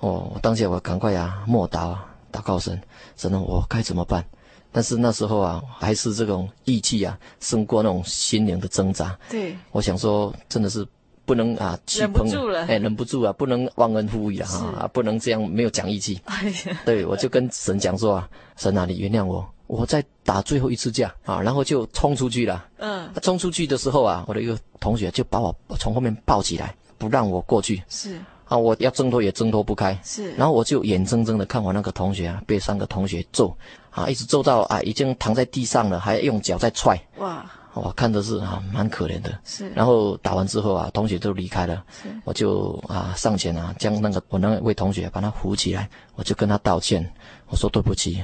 [0.00, 2.80] 哦，我当下我赶快啊，默祷啊，祷告神，
[3.16, 4.24] 神啊，我该怎么办？
[4.72, 9.16] 但是那时候啊，还是这种义气啊，胜过那种心灵的挣扎。
[9.30, 10.84] 对，我想说，真的是
[11.24, 14.48] 不能啊，气忍不住了，哎，忍不住啊，不能忘恩负义啊，
[14.80, 16.20] 啊，不能这样没有讲义气。
[16.84, 19.48] 对，我就跟神讲说啊，神啊，你原谅我。
[19.68, 22.62] 我再打最后一次架啊，然后就冲出去了。
[22.76, 27.82] 嗯，冲出去的时候啊，我的一个同学就把我从后面抱起来，不让我过去。
[27.88, 29.98] 是啊，我要挣脱也挣脱不开。
[30.04, 33.56] 是，然后我就眼睁睁的看我那个同学啊，被三个同学揍
[33.88, 37.00] 啊，一直揍到啊，已经躺在地上了，还用脚在踹。
[37.16, 39.38] 哇，我看的是啊，蛮可怜的。
[39.44, 41.84] 是，然后打完之后啊，同学都离开了。
[41.90, 47.10] 是，我就啊上前啊，将那个我那位同学把他扶起来，我就跟他道歉，
[47.46, 48.22] 我说对不起。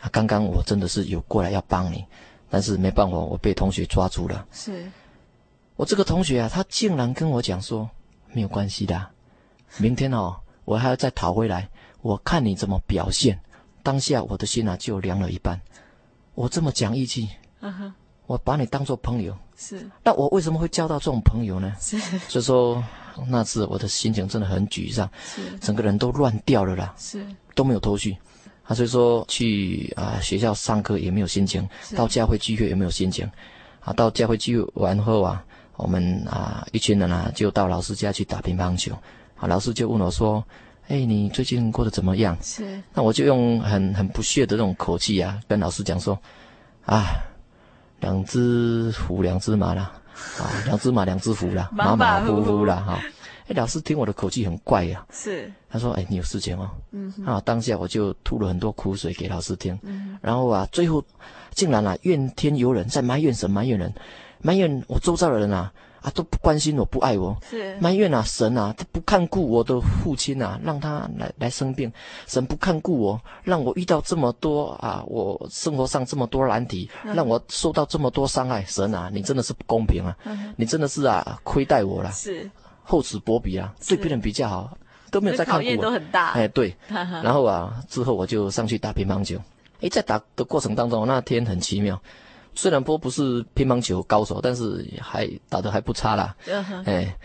[0.00, 2.04] 啊，刚刚我真的是有过来要帮你，
[2.48, 4.46] 但是没办法，我被同学抓住了。
[4.52, 4.90] 是，
[5.76, 7.88] 我这个同学啊，他竟然跟我讲说，
[8.32, 9.06] 没有关系的，
[9.78, 11.68] 明天哦，我还要再讨回来，
[12.02, 13.38] 我看你怎么表现。
[13.82, 15.60] 当下我的心啊就凉了一半。
[16.34, 17.28] 我这么讲义气，
[17.60, 17.94] 嗯哼，
[18.26, 21.72] 我把你当做朋友，是，那我为什么会交到这种朋友呢？
[21.80, 22.82] 是，所以说
[23.28, 28.16] 那次我的心情真的很沮丧，是，整个人都乱掉了啦，是，都没有头绪。
[28.64, 33.24] 啊，所以说去啊学校上课也没有心情，到教会聚会也没有心情，
[33.78, 35.44] 啊，到教会聚会完后啊，
[35.76, 38.92] 我们啊一群人啊就到老师家去打乒乓球，
[39.36, 40.44] 啊，老师就问我说，
[40.88, 42.36] 哎，你最近过得怎么样？
[42.42, 46.18] 是，那我就用很很不屑的那种口气啊，跟老师讲说，
[46.84, 47.04] 啊，
[48.00, 49.92] 两只虎，两只马啦，
[50.38, 53.00] 啊，两只马，两只虎啦，马马虎虎啦，哈。
[53.48, 55.12] 哎，老师听我的口气很怪呀、啊。
[55.12, 59.78] 是，他说：“哎，你有事情哦。”嗯，啊，当下我就吐了很多苦水给老师听。
[59.82, 61.04] 嗯，然后啊，最后
[61.52, 63.92] 竟然啊，怨天尤人，在埋怨神，埋怨人，
[64.42, 65.72] 埋怨我周遭的人啊，
[66.06, 67.36] 啊都不关心我，不爱我。
[67.50, 71.92] 是，埋怨啊，神啊，他不看顾我的父亲啊，让他来来生病，
[72.28, 78.64] 神不看顾我，让我遇到这么多啊，我生活上这么多难题，让我受到这么多伤害。
[78.64, 80.16] 神啊，你真的是不公平啊！
[80.24, 82.12] 嗯、你真的是啊，亏待我了。
[82.12, 82.48] 是。
[82.84, 84.78] 厚此薄彼啊，对别人比较好，
[85.10, 85.82] 都没有在看顾我。
[85.82, 86.34] 都很大。
[86.34, 86.72] 哎，对。
[86.88, 89.36] 然后啊，之后我就上去打乒乓球。
[89.80, 92.00] 哎，在打的过程当中，那天很奇妙。
[92.56, 96.34] 虽然波不是乒乓球高手，但是还打得还不差啦。
[96.86, 97.16] 哎，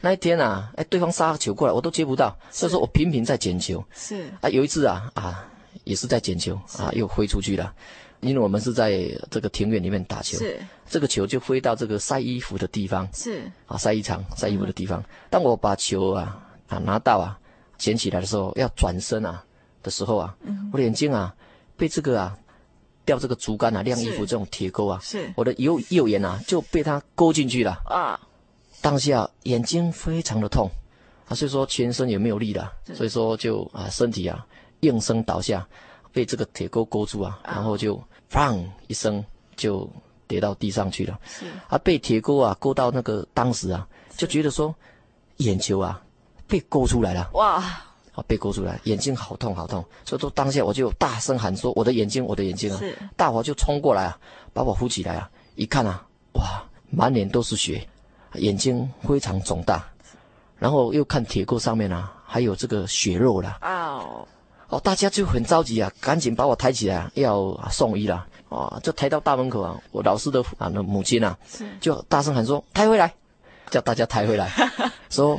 [0.00, 3.84] 那一天啊，哎，对方杀球过来，我都接不到，所以说我频频在捡球。
[3.92, 4.28] 是。
[4.40, 5.46] 啊，有一次啊啊，
[5.84, 7.72] 也是在捡球啊，又飞出去了。
[8.20, 15.00] 因为我们是在这个庭院里面打球，是这个球就飞到这个晒衣服的地方，是啊晒衣场晒衣服的地方。
[15.30, 17.38] 当我把球啊啊拿到啊
[17.76, 19.40] 捡起来的时候，要转身啊
[19.84, 21.32] 的时候啊，嗯、我的眼睛啊
[21.76, 22.36] 被这个啊
[23.08, 25.32] 吊这个竹竿啊晾衣服这种铁钩啊，是。
[25.34, 27.72] 我的右右眼啊就被它勾进去了。
[27.86, 28.20] 啊。
[28.82, 30.70] 当下眼睛非常的痛
[31.26, 34.46] 啊，所以说全身也没有力了，所以说就啊身体啊
[34.80, 35.66] 应声倒下。
[36.10, 39.24] 被这个铁钩勾住啊，然后就“砰”一声
[39.56, 39.88] 就
[40.26, 41.18] 跌到地上去了。
[41.24, 41.46] 是。
[41.68, 44.74] 啊，被铁钩啊勾到那个当时啊，就觉得说
[45.36, 46.02] 眼球啊
[46.46, 47.62] 被勾出来了，哇，
[48.18, 54.18] 啊被勾出来，眼睛好痛好痛，所以说当下我就大声喊说我的眼睛我的眼睛啊，是大伙就冲过来啊，
[54.52, 56.04] 把我扶起来啊，一看啊，
[56.34, 57.86] 哇，满脸都是血，
[58.34, 59.86] 眼睛非常肿大，
[60.58, 64.26] 然后又看铁钩上面啊还有这个血肉了，哦，
[64.68, 68.26] 哦，大家就很着急啊，赶紧把我抬起来啊，要送医了。
[68.48, 69.78] 啊，就抬到大门口啊！
[69.92, 71.36] 我老师的啊，那母亲啊，
[71.82, 73.12] 就大声喊说：“抬回来！”
[73.70, 74.50] 叫大家抬回来，
[75.10, 75.38] 说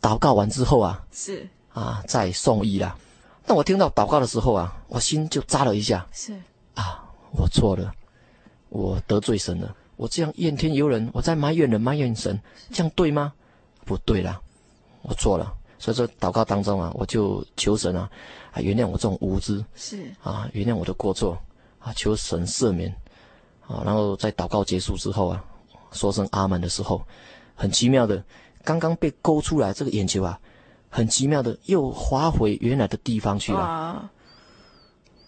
[0.00, 1.46] 祷告完之后啊，是
[1.78, 2.96] 啊，在送医啦。
[3.46, 6.32] 那我听到祷告的时候啊，我心就扎了一下，是
[6.74, 7.92] 啊，我错了，
[8.68, 12.38] 我得罪神了，我这样怨天尤人，我在埋怨人，埋怨神，
[12.72, 13.32] 这样对吗？
[13.84, 14.40] 不对啦，
[15.02, 15.54] 我错了。
[15.78, 18.10] 所以说祷告当中啊，我就求神啊，
[18.52, 21.38] 啊，原谅我这种无知，是啊，原谅我的过错。
[21.78, 22.92] 啊，求神赦免，
[23.68, 25.44] 啊，然后在祷告结束之后啊，
[25.92, 27.00] 说声阿门的时候，
[27.54, 28.22] 很奇妙的，
[28.64, 30.38] 刚刚被勾出来这个眼球啊，
[30.88, 33.58] 很奇妙的又滑回原来的地方去了。
[33.58, 34.10] 啊，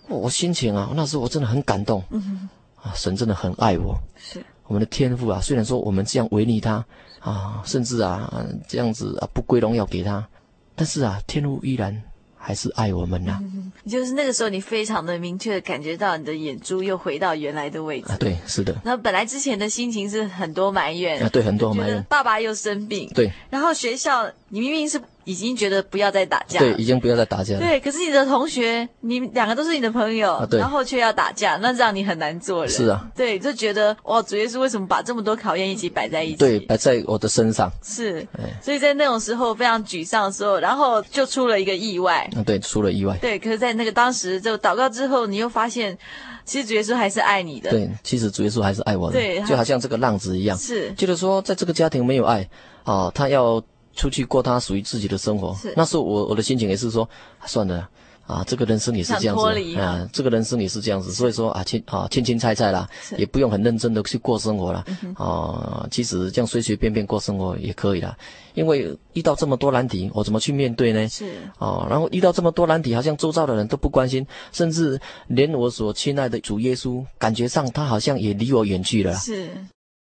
[0.09, 2.03] 我心情啊，那时候我真的很感动。
[2.11, 2.49] 嗯，
[2.83, 3.95] 啊，神真的很爱我。
[4.17, 6.85] 是我们的天赋啊，虽然说我们这样违逆他
[7.21, 10.27] 啊，甚至啊这样子啊不归荣耀给他，
[10.75, 12.03] 但是啊，天父依然。
[12.43, 18.11] 还是爱我们呐、啊嗯，就是那个时候，你非常的明确的感觉到你的眼珠又回到原来的位置。
[18.11, 18.75] 啊，对，是的。
[18.83, 22.03] 那本来之前的心情是很多埋怨，啊，对，很多埋怨。
[22.09, 23.31] 爸爸又生病，对。
[23.51, 25.01] 然后学校，你明明是。
[25.25, 27.61] 已经觉得不要再打架，对，已经不要再打架了。
[27.61, 32.75] 对，可是你的同学，你两个都是你的朋友，啊、然后却要打架，那让你很难做人。
[32.75, 36.37] 是啊，对，就觉得哇，主耶稣为什么把这么多考验一起摆在一起？
[36.37, 37.71] 对，摆在我的身上。
[37.85, 38.27] 是，
[38.61, 42.29] 所以在那种时候非常沮丧的时候，然后就出了一个意外。
[42.35, 43.17] 啊，对，出了意外。
[43.21, 45.97] 对，可是，在那个当时就祷告之后，你又发现，
[46.45, 47.71] 其实主耶稣还是爱你的。
[47.71, 49.13] 对，其实主耶稣还是爱我的。
[49.13, 52.49] 对，就好像这个浪子一样，是，就是说，在这个家庭没有爱
[52.85, 53.63] 啊，他要。
[53.95, 57.09] 出去过他属于自己的生活，那时候我我的心情也是说，
[57.45, 57.89] 算了
[58.27, 64.85] 啊，这个人生也是这样子啊，这个人生也是这样子，所以说啊，亲啊青青菜菜啦，也不用很认真的去过生活了
[65.17, 68.17] 啊，其实这样随随便便过生活也可以了，
[68.55, 71.09] 因为遇到这么多难题，我怎么去面对呢？
[71.09, 71.33] 是。
[71.59, 79.13] 啊，然后遇到这么多难题，好像周遭的人都不关心，甚至连我所亲爱的主耶稣，感觉上他好像也离我远去了。
[79.17, 79.51] 是。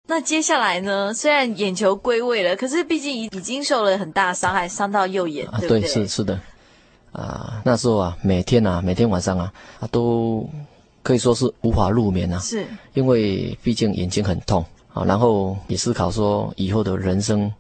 [0.06, 1.14] 那接下来呢？
[1.14, 5.80] 虽然眼球归位了，可是毕竟已已经受了很大伤害，伤到右眼，对不对？
[5.80, 6.38] 对，是是的，
[7.12, 10.46] 啊，那时候啊，每天啊，每天晚上啊，啊，都
[11.02, 14.62] 可以说是无法入眠啊，是，因为毕竟眼睛很痛
[14.92, 17.50] 啊，然后也思考说以后的人生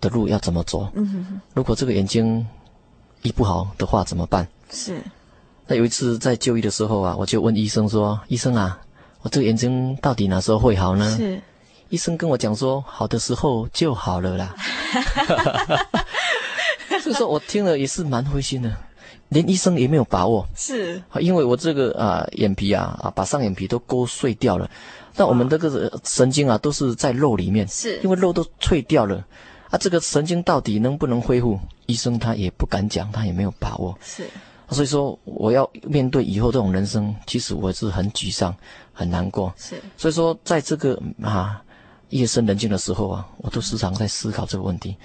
[0.00, 0.88] 的路要怎么走。
[0.94, 1.40] 嗯哼哼。
[1.52, 2.46] 如果这个眼睛
[3.22, 4.46] 医不好的话怎么办？
[4.70, 5.02] 是。
[5.66, 8.80] 那有一次在就医的时候啊，我就问医生说：“医生啊，
[9.22, 11.42] 我这个眼睛到底哪时候会好呢？”是。
[11.90, 14.54] 医生跟我讲说，好的时候就好了啦。
[17.02, 18.76] 所以说我听了也是蛮灰心的，
[19.28, 20.46] 连医生也没有把握。
[20.56, 24.68] 是，因为我这个啊眼皮啊啊把上眼皮都勾碎掉了，
[25.16, 29.24] 那我们这个神经啊都是在肉里面，是因为肉都脆掉了
[29.70, 31.58] 啊，这个神经到底能不能恢复？
[31.86, 33.96] 医生他也不敢讲，他也没有把握。
[34.02, 34.28] 是，
[34.70, 38.54] 所以说我要面对以后这种人生，其实我是很沮丧、
[38.92, 39.54] 很难过。
[39.56, 41.62] 是，所以说在这个啊。
[42.10, 44.96] 夜深人静的时候啊，我都时常在思考这个问题：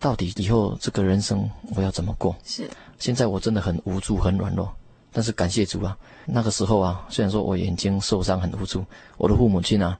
[0.00, 2.34] 到底以后这个人生我要怎么过？
[2.44, 2.68] 是。
[2.98, 4.72] 现在我真的很无助、很软弱，
[5.12, 5.96] 但是感谢主啊！
[6.24, 8.82] 那个时候啊，虽然说我眼睛受伤、很无助，
[9.18, 9.98] 我的父母亲啊，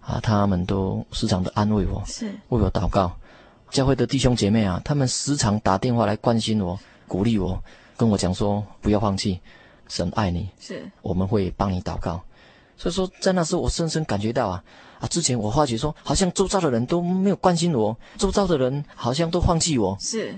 [0.00, 3.12] 啊，他们都时常的安慰我，是为我祷告。
[3.70, 7.62] 教会的弟兄姐妹啊，他们时常打电话来关心我、鼓励我，
[7.98, 9.38] 跟我讲说：不要放弃，
[9.88, 12.18] 神爱你，是，我们会帮你祷告。
[12.78, 14.64] 所以说，在那时候，我深深感觉到啊。
[15.00, 15.06] 啊！
[15.08, 19.96] 之前我发觉说，好像周遭的人都没有关心我，周遭的人好像都放弃我。
[20.00, 20.34] 是，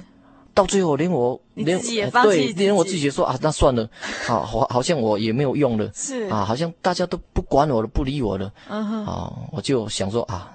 [0.53, 3.89] 到最后连我连自己也放弃、呃、对，连我自己也说啊，那算了，
[4.29, 5.91] 啊，好，好像我也没有用了。
[5.95, 8.53] 是啊，好像大家都不管我了，不理我了。
[8.69, 9.07] 嗯哼。
[9.07, 10.53] 啊，我就想说啊，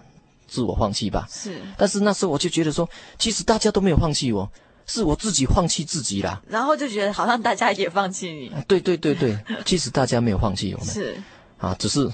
[0.47, 1.27] 自我放弃吧。
[1.29, 1.59] 是。
[1.77, 2.87] 但是那时候我就觉得说，
[3.17, 4.47] 其实大家都没有放弃我，
[4.85, 6.39] 是我自己放弃自己啦。
[6.47, 8.51] 然后就觉得好像大家也放弃你。
[8.67, 9.35] 对对对对，
[9.65, 10.93] 其实大家没有放弃我们。
[10.93, 11.17] 是。
[11.57, 12.07] 啊，只是。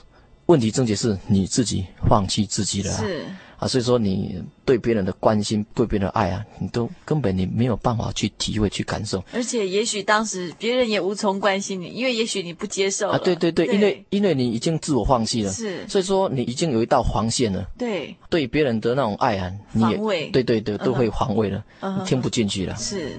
[0.51, 3.23] 问题症结是你自己放弃自己了，是。
[3.55, 9.23] 啊，所以说你对别人的关心、对别人的爱啊，你都根本你没有办法去体会、去感受。
[9.31, 13.75] 而且也许当时别人也无从关心你，因为也许你不接受啊，对对对，对。
[13.75, 17.63] 因为因为你已经自我放弃了，是，所以说你已经有一道防线了。
[17.77, 19.97] 对，对别人的那种爱啊，你也
[20.31, 22.75] 对对对，都会防卫了，嗯、你听不进去了。
[22.75, 23.11] 是，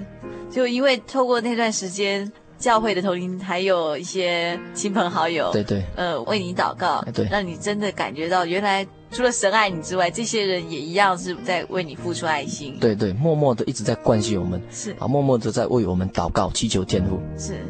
[0.50, 2.30] 就因为透过那段时间。
[2.62, 12.78] 教会的同龄还有一些亲朋好友，对对，呃，为你祷告，对，让你真的感觉到原来除了神爱你之外，这些人也一样是在为你付出爱心。
[12.78, 17.20] 对对，默默的一直在关心我们，是啊，默默的在为我们祷告、祈求天父。
[17.36, 17.60] 是。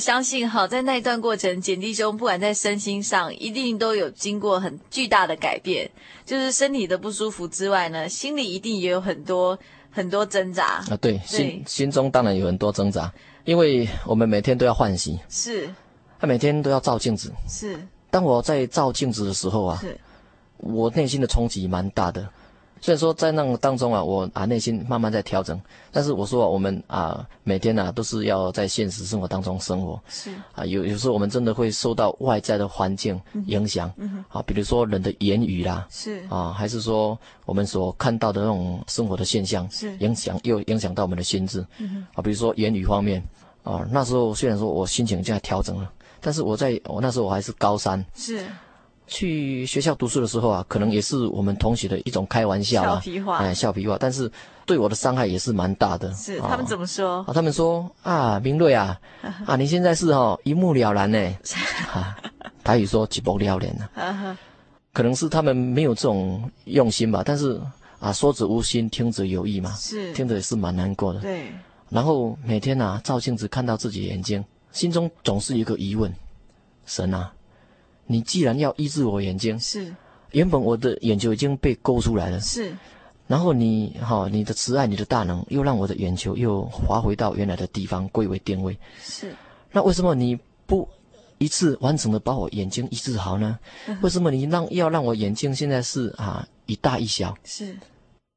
[0.00, 5.90] 相信哈，在那一段过程，简弟兄不管在身心上，一定都有经过很巨大的改变。
[6.24, 9.58] 就是身体的不舒服之外呢，心里一定也有很多
[9.90, 10.96] 很多挣扎啊。
[11.00, 13.12] 对，对心心中当然有很多挣扎，
[13.44, 15.68] 因为我们每天都要换洗，是，
[16.18, 17.78] 他每天都要照镜子，是。
[18.10, 19.96] 当我在照镜子的时候啊，是，
[20.56, 22.28] 我内心的冲击蛮大的。
[22.80, 25.60] 虽然说在那个当中啊，我啊内心慢慢在调整，
[25.92, 30.30] 但是我说啊，我们啊每天啊都是要在现实生活当中生活，是。
[30.52, 36.22] 啊有有时候我们真的会受到外在的环境影响，嗯，啊比如说人的言语啦，是。
[36.30, 39.94] 啊还是说我们所看到的那种生活的现象，是。
[39.98, 43.22] 影响又影响到我们的心智，嗯，啊比如说言语方面，
[43.62, 48.46] 啊那时候虽然说我心情在调整了，但是我在我那时候我还是高三，是。
[49.10, 54.30] 去学校读书的时候啊，可能也是我们同学的一种开玩笑啊，笑皮话，哎，笑皮话，但是
[54.64, 56.14] 对我的伤害也是蛮大的。
[56.14, 57.24] 是，他们怎么说？
[57.26, 58.98] 啊，他们说啊，明瑞啊，
[59.44, 61.18] 啊，你现在是哈、哦、一目了然呢，
[61.92, 62.16] 啊，
[62.62, 64.38] 台语说一目了然呢，
[64.94, 67.60] 可能是他们没有这种用心吧，但是
[67.98, 71.18] 啊，说者无心，听者有意嘛，是，听着也是蛮难过的。
[71.18, 71.52] 对，
[71.88, 76.14] 然后每天啊，照镜子看到自己的眼睛，心中总是一个疑问：
[76.86, 77.32] 神啊。
[78.10, 79.94] 你既然要医治我眼睛，是，
[80.32, 82.76] 原本我的眼球已经被勾出来了，是，
[83.28, 89.32] 然后你哈、哦，你的慈爱，你的大能，又让我的眼球又滑回到原来的地方，归为定位，是。
[89.70, 90.36] 那为什么你
[90.66, 90.88] 不
[91.38, 93.56] 一次完整的把我眼睛医治好呢？
[93.86, 97.32] 嗯、为什么你让要让我眼睛现在是啊一大一小？
[97.44, 97.76] 是。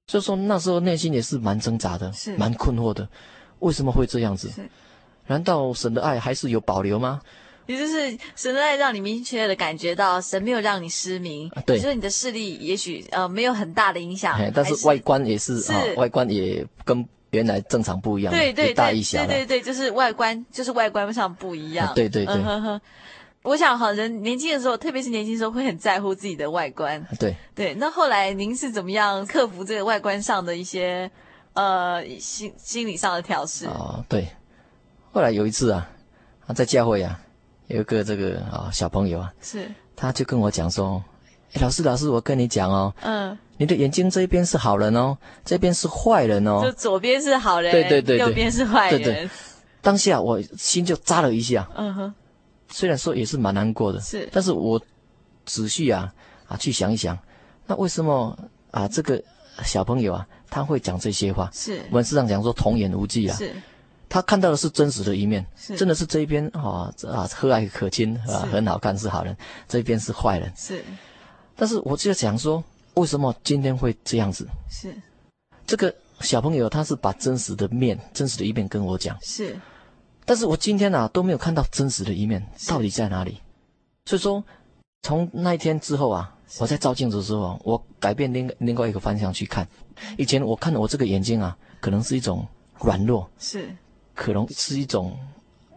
[0.06, 3.10] 所以说那时候内心也是蛮挣扎的，是蛮困惑的，
[3.60, 4.50] 为什么会这样子？
[4.50, 4.70] 是。
[5.26, 7.20] 难道神的爱还是有保留吗？
[7.66, 22.36] 也就是神的爱让你明确的感觉到神没有让你失明，啊、对，就是你的视力也许呃没有很大的影响，但是外观也是，是、哦、外观也跟原来正常不一样，对对对，一大一小，对对对，就是外观就是外观上不一样，啊、对对对。
[22.36, 22.82] 嗯、呵呵
[23.44, 27.74] 我想哈，人年轻的时候，特别是年轻的时候，会很在乎自己的外观，对对。
[27.74, 31.12] 那后来您是怎么样克服这个外观上的一些
[31.54, 33.66] 呃心心理上的调试？
[33.66, 34.28] 哦，对。
[35.12, 35.90] 后来有一次啊，
[36.48, 37.20] 啊在教会啊。
[37.74, 41.04] 有一个这个啊、哦、小朋友啊，是，他就跟我讲说
[41.54, 49.02] ：“哎，老师，老师，我跟你讲哦，嗯，你的眼睛这一边是好人哦，这边是坏人哦，就左边是好人，对对对，对，右边是坏人。
[49.02, 49.30] 对对，
[49.82, 52.14] 当下我心就扎了一下，嗯哼，
[52.70, 54.80] 虽然说也是蛮难过的，是，但是我
[55.44, 56.14] 仔细啊
[56.48, 57.18] 啊去想一想，
[57.66, 58.38] 那为什么
[58.70, 59.20] 啊这个
[59.64, 61.50] 小朋友啊他会讲这些话？
[61.52, 63.52] 是，我们时常讲说童言无忌啊，是。”
[64.14, 65.44] 他看到的是真实的一面，
[65.76, 69.36] 真的是这一边啊啊和蔼可亲啊很好看是好人，
[69.68, 70.54] 这一边是坏人。
[70.56, 70.86] 是，
[71.56, 74.48] 但是我就想说，为什么今天会这样子？
[74.70, 74.96] 是，
[75.66, 79.18] 这个小朋友他是把真实的面、真实的一面跟我讲。
[79.20, 79.60] 是，
[80.26, 83.42] 但是我今天啊都没有看到真实的一面，到底在哪里？
[84.06, 84.44] 所以说，
[85.02, 89.68] 从那一天之后啊，我在照镜子的时候，我改变另另外一个方向去看。
[90.20, 92.48] 以前我看我这个眼睛啊，可能是一种
[92.80, 93.28] 软弱。
[93.40, 93.76] 是。
[94.14, 95.18] 可能是一种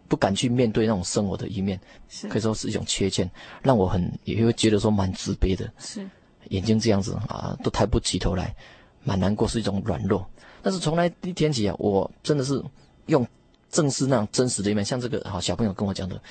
[0.07, 3.29] 不敢去面对那种生活的一面，是可以说是一种缺陷，
[3.61, 5.69] 让我很也会觉得说蛮自卑的。
[5.79, 6.07] 是
[6.49, 8.55] 眼睛这样子啊，都抬不起头来，
[9.03, 10.25] 蛮难过，是一种软弱。
[10.61, 12.63] 但是从来一天起啊，我真的是
[13.07, 13.27] 用
[13.69, 16.21] 正视那种真实的一面，像这个好小朋友跟我讲的，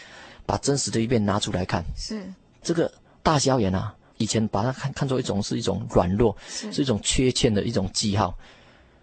[0.46, 1.84] 把真实的一面拿出来看。
[1.96, 2.22] 是
[2.62, 2.90] 这个
[3.22, 8.32] 大小眼啊，以前把它看看作一种是一种软弱，是，是一种缺陷的一种记号，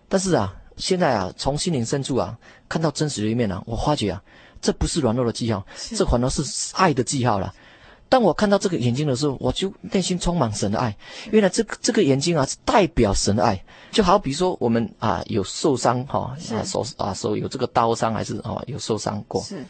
[0.10, 0.56] 但是啊。
[0.78, 4.22] 现在啊，从心灵深处啊，看到真实的一面啊，我发觉啊，
[4.62, 5.66] 这不是软弱的记号，
[5.96, 6.44] 这反而是
[6.76, 7.54] 爱的记号了。
[8.10, 10.96] 当我看到这个眼睛的时候，我就内心充满神的爱。
[11.32, 13.60] 原来这个这个眼睛啊，是代表神的爱。
[13.92, 19.42] 就好比说我们啊有受伤哈，啊手啊手有这个刀伤还是啊有受伤过。
[19.42, 19.66] 是。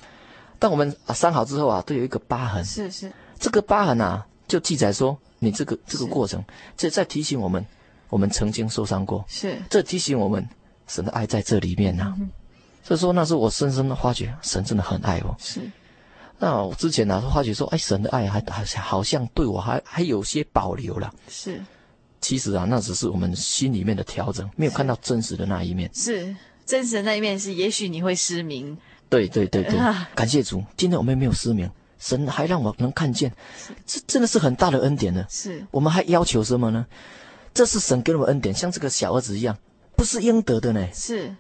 [0.60, 2.66] 当我们啊伤好之后啊，都有一个疤痕。
[2.66, 3.10] 是是。
[3.39, 6.43] 这个疤痕啊，就记载说你这个这个过程，
[6.76, 7.66] 这在提醒我们，
[8.10, 9.24] 我们曾经受伤过。
[9.30, 9.58] 是。
[9.70, 10.45] 这提醒我们。
[10.88, 12.17] 神的爱在这里面呐、啊，
[12.84, 15.36] 所以说那时候我深深的发觉，神真的很爱我。
[15.39, 15.61] 是，
[16.39, 21.13] 那我之前呢、啊，发觉说，哎，神的爱还还好像对我还还有些保留了。
[21.29, 21.63] 是，
[22.19, 25.89] 其实啊，那只是我们心里面的调整，没有看到真实的那一面。
[25.93, 28.77] 是，是真实的那一面是，也许你会失明。
[29.09, 29.79] 对对对对，
[30.15, 31.69] 感谢主，今天我们没有失明，
[31.99, 33.31] 神还让我能看见，
[33.86, 35.23] 这真的是很大的恩典呢。
[35.29, 36.86] 是我们还要求什么呢？
[37.53, 39.55] 这是神给我们恩典，像这个小儿子一样，
[39.95, 40.87] 不是应得的呢。
[40.93, 41.35] 是，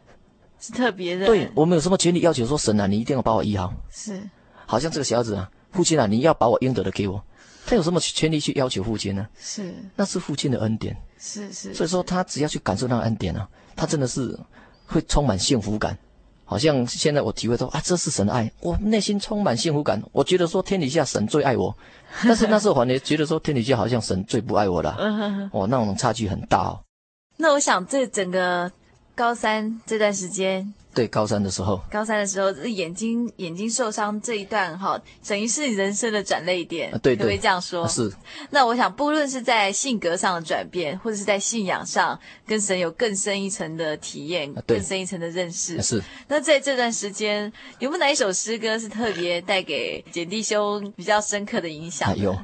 [0.59, 1.25] 是特别的。
[1.25, 3.73] 对，我们有什么权利要求说神啊，你一定要把我医好？
[3.89, 4.21] 是，
[4.65, 7.23] 好像这个小孩子啊，父亲啊，你要把我应得的给我，
[7.65, 9.27] 他有什么权利去要求父亲呢？
[9.37, 10.95] 是，那是父亲的恩典。
[11.17, 11.73] 是是。
[11.73, 14.37] 所以说，他只要去感受那个恩典啊，他真的是
[14.85, 15.97] 会充满幸福感。
[16.45, 19.99] 好像现在我体会到啊，这是神的爱，我内心充满幸福感。
[20.11, 21.75] 我觉得说天底下神最爱我，
[22.25, 24.95] 但是那时候反而觉得说天底下好像神最不爱我了。
[25.53, 26.82] 哦，那种差距很大哦。
[27.37, 28.71] 那我想这整个
[29.15, 30.73] 高三这段时间。
[30.93, 37.87] 对，高三的时候，高三的时候，眼睛眼睛受伤这一段哈，等于是人生的转泪点，啊、对对，可不可以这样说？
[37.87, 38.13] 是。
[38.51, 45.99] 那我想，不论是在性格上的转变，或者是在信仰上跟神有更深一层的体验，啊、更深一层的认识，是。
[46.27, 52.15] 那在这段时间，有没有哪一首诗歌是特别带给简弟兄比较深刻的影响、啊？
[52.15, 52.37] 有，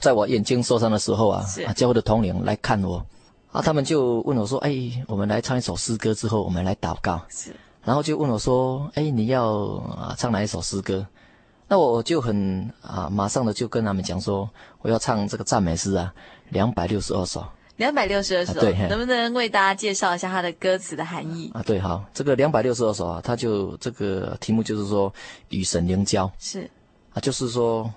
[0.00, 3.04] 在我眼睛受伤的时候啊，啊，教会的同龄来看我，
[3.52, 4.72] 啊，他们就问我说：“哎，
[5.06, 7.54] 我们来唱一首诗歌之后，我们来祷告。”是。
[7.84, 9.56] 然后就问我说：“哎，你要
[9.96, 11.06] 啊唱哪一首诗歌？”
[11.68, 14.48] 那我就很啊，马上的就跟他们讲说
[14.82, 16.12] ：“我要唱这个赞美诗啊，
[16.48, 17.44] 两百六十二首。”
[17.76, 21.50] 两百六十二首，啊、对，能不能为大家介绍一下它的歌词的含义？
[21.54, 25.12] 啊，对，好，这个两百六十二首啊，它就这个题目就是说
[25.48, 26.70] 与神灵交，是
[27.14, 27.90] 啊，就是说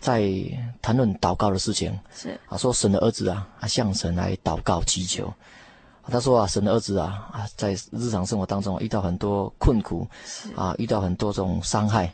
[0.00, 0.32] 在
[0.82, 5.32] 谈论祷告的事情，是啊，说神的儿子啊，啊向神来祷告祈求。
[6.10, 10.08] 他说啊，神的儿子啊啊，在日常生活当中遇到很多困苦，
[10.56, 12.12] 啊，遇到很多这种伤害，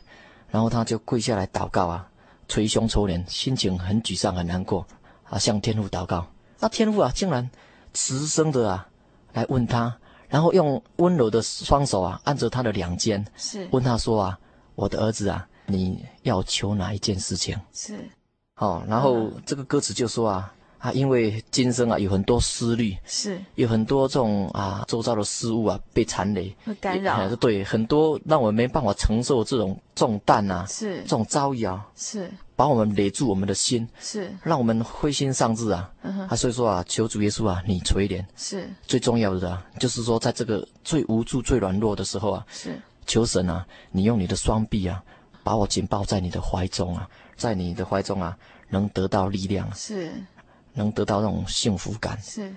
[0.51, 2.07] 然后他就跪下来祷告啊，
[2.47, 4.85] 捶胸抽脸，心情很沮丧很难过
[5.23, 6.27] 啊，向天父祷告。
[6.59, 7.49] 那天父啊，竟然
[7.93, 8.87] 慈声的啊
[9.33, 14.39] 来问他，然后用温柔的双手啊按着他的两肩，是问他说啊，
[14.75, 17.55] 我的儿子啊，你要求哪一件事情？
[17.71, 17.99] 是，
[18.55, 20.51] 哦，然后这个歌词就说啊。
[20.79, 23.41] 啊，因为今生啊有很多思虑，是。
[23.55, 31.01] 有很多这种啊周遭的事物啊被缠累，会干扰，对，很多让我们没办法承受这种重担啊，是。
[31.01, 32.31] 这种遭遇啊，是。
[32.55, 34.31] 把我们累住我们的心，是。
[34.43, 38.69] 让我们灰心丧志啊，嗯、啊，所以说啊，求主耶稣啊，你垂怜，是。
[38.85, 42.79] 最重要的啊，就是说在这个最无助、最软弱的时候啊，是。
[43.07, 45.03] 求神啊，你用你的双臂啊，
[45.47, 48.37] 把我紧抱在你的怀中啊，在你的怀中啊，
[48.67, 50.11] 能得到力量，是。
[50.73, 52.53] 能得到那种幸福感，是。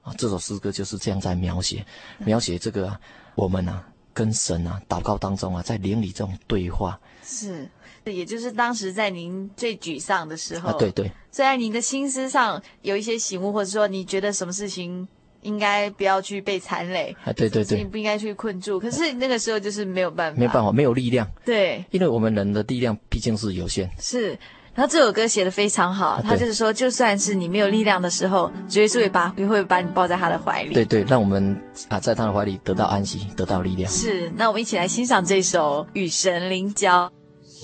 [0.00, 1.84] 啊，这首诗歌就是这样在描写，
[2.16, 2.98] 描写这个、啊、
[3.34, 7.68] 我们啊跟神啊祷告当中啊，在灵里这种对话，是，
[8.04, 15.06] 也就是当时在您最沮丧的时候，啊、对对，虽然您的心思上有一些醒悟，或者说你觉得什么事情
[15.42, 24.38] 应该不要去被缠累，啊，对对对，不应该去困住，可是那个时候就是没有办法，没有办法，没有力量，对，因为我们人的力量毕竟是有限，是。
[24.74, 30.72] 然后这首歌写的非常好，他就是说，就算是你没有力量的时候，主耶稣也把也会把你抱在他的怀里。
[30.72, 33.90] 对对，让我们啊在他的怀里得到安息，得到力量。
[33.90, 37.06] 是，那我们一起来欣赏这首《与神灵交》。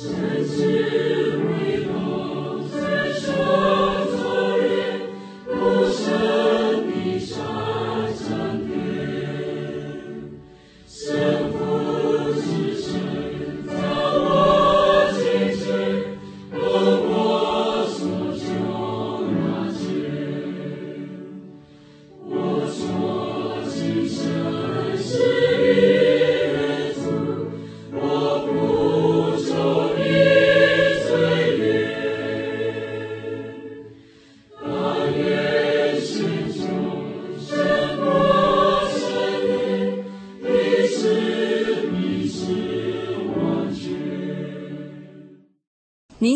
[0.02, 1.33] 您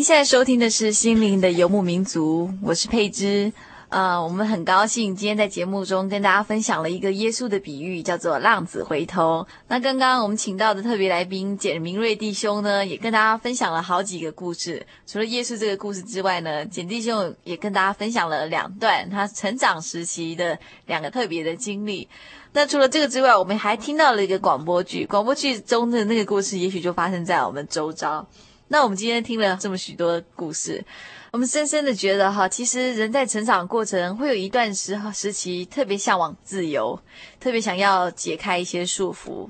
[0.09, 3.53] 现在收听的是《心灵的游牧民族》，我是佩芝。
[3.89, 9.45] 呃，我们很高兴今天在节目中跟大家分享了一个耶稣的比喻，叫做“浪子回头”。
[9.69, 14.83] 那刚刚我们请到的特别来宾简明瑞弟兄呢，也跟大家分享了好几个故事。
[15.05, 20.57] 除了耶稣这个故事之外呢，简弟兄也跟大家分享了两段他成长时期的
[20.87, 22.09] 两个特别的经历。
[22.53, 28.27] 那除了这个之外，我们还听到了一个广播剧，广播剧中的那个故事，也许就发生在我们周遭。
[28.71, 30.85] 那我们今天听了这么许多故事，
[31.31, 36.99] 我们深深的觉得哈，其实人在成长过程会有一段时时期特别向往自由，
[37.39, 39.49] 特别想要解开一些束缚。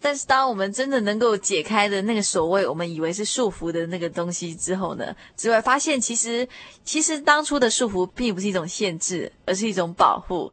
[0.00, 6.48] 但是当我们真的能够解开的那个所谓我们以为是束缚的那个东西之后呢，之外发现其实
[6.84, 10.52] 其实当初的束缚并不是一种限制，而是一种保护。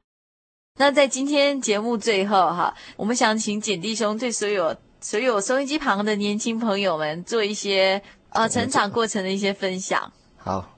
[0.79, 4.75] 那在今天节目最后哈，我们想请简弟兄对所有。
[4.99, 10.11] 所有收音机旁的年轻朋友们做一些呃成长过程的一些分享。
[10.37, 10.75] 好，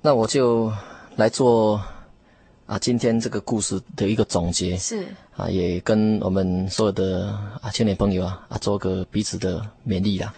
[0.00, 0.72] 那我就
[1.16, 1.80] 来做
[2.66, 4.76] 啊今天这个故事的一个总结。
[4.78, 5.06] 是
[5.36, 7.28] 啊，也跟我们所有的
[7.60, 10.32] 啊青年朋友啊啊做个彼此的勉励啦。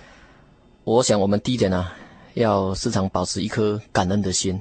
[0.82, 1.92] 我想我们第一点啊，
[2.34, 4.60] 要时常保持一颗感恩的心。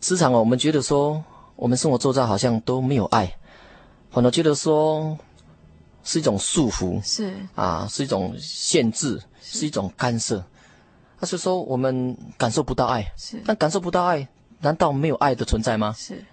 [0.00, 1.22] 时常啊，我们觉得说
[1.56, 3.36] 我们生活周遭好像都没有爱，
[4.10, 5.18] 反而觉得说。
[6.08, 10.42] 是一种束缚，是啊，是一种限制，是，是一种干涉。
[11.20, 14.26] 那所以说，我们感受不到爱，是，但感受不到爱，
[14.60, 15.94] 难道没有爱的存在吗？
[15.98, 16.24] 是，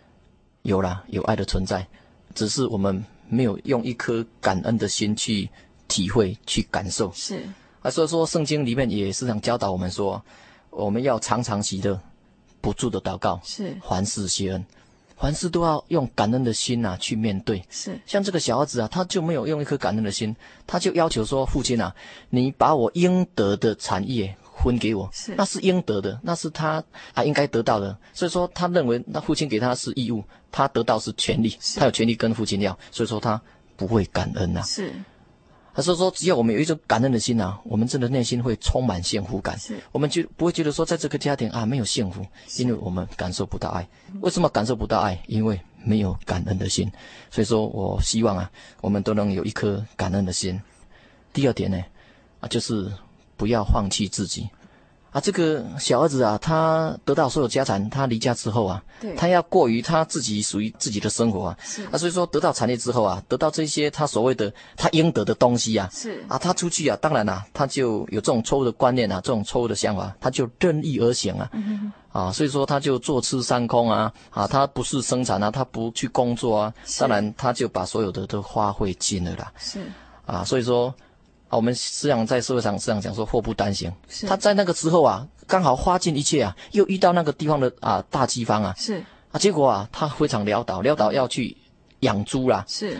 [0.61, 1.86] 有啦，有爱的存在，
[2.34, 5.49] 只是我们没有用一颗感恩的心去
[5.89, 7.11] 体会、去感受。
[7.13, 7.43] 是
[7.82, 10.23] 啊，所以说，圣经里面也是常教导我们说，
[10.69, 11.99] 我们要常常喜乐，
[12.61, 14.65] 不住的祷告，是凡事谢恩。
[15.18, 20.36] 凡事都要用感恩的心呐、啊、去面对，是像这个小孩子啊，他就没有用一颗感恩的心，
[20.68, 21.95] 他就要求说：“父亲啊，
[22.30, 33.41] 你把我应得的产业分给我，是那是应得的，那是他啊应该得到的。”所以说，他认为那父亲给他是义务，他得到是权利，他有权利跟父亲要，所以说他
[33.78, 34.63] 不会感恩呐、啊。
[34.63, 34.91] 是。
[35.76, 39.59] 他说：“说只要我们有一种感恩的心啊，我们真的内心会充满幸福感。
[39.59, 42.26] 是，我们就不会觉得说在这个家庭啊没有幸福，
[42.57, 43.86] 因为我们感受不到爱。
[44.21, 45.21] 为什么感受不到爱？
[45.28, 46.89] 因为没有感恩的心。
[47.30, 48.49] 所以说我希望啊，
[48.80, 50.61] 我们都能有一颗感恩的心。
[51.34, 51.84] 第二点呢，
[52.39, 52.89] 啊，就是
[53.36, 54.47] 不要放弃自己。”
[55.16, 61.86] 啊，这个小儿子啊，他得到所有家产，他离家之后啊，对，他要过于他自己属于自己的生活啊，是。
[61.86, 66.22] 啊，所以说得到产业之后啊，得到这些他所谓的他应得的东西啊，是。
[66.28, 79.80] 啊，他出去啊，当然啦、啊，他就有这种错误的观念啊，这种错误的想法，他就任意而行啊，嗯、啊，所以说他就坐吃山空啊，啊，他不是生产啊，他不去工作啊，当然他就把所有的都花费尽了啦，是。
[80.26, 80.93] 啊，所以说。
[81.48, 84.26] 啊，我们时常在社会上时常讲说祸不单行，是。
[84.26, 89.04] 他在那个时候啊，刚好花尽一切啊，又遇到那个地方的啊大饥荒啊，是。
[89.32, 91.56] 啊，结果啊，他非常潦倒，潦倒要去
[92.00, 92.98] 养猪啦，是。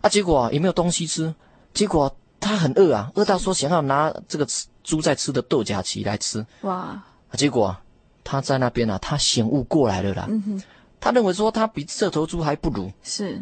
[0.00, 1.34] 啊，结果啊也没有东西吃，
[1.74, 7.04] 结果他很饿啊，饿到说想要拿这个吃猪在吃的豆荚萁来吃，哇，啊，
[7.36, 7.80] 结果啊
[8.24, 10.62] 他在那边啊，他醒悟过来了啦，嗯哼，
[10.98, 13.40] 他认为说他比这头猪还不如，是，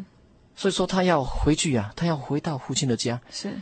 [0.56, 3.52] 所以说他要回去啊，他要回到父亲的家，是。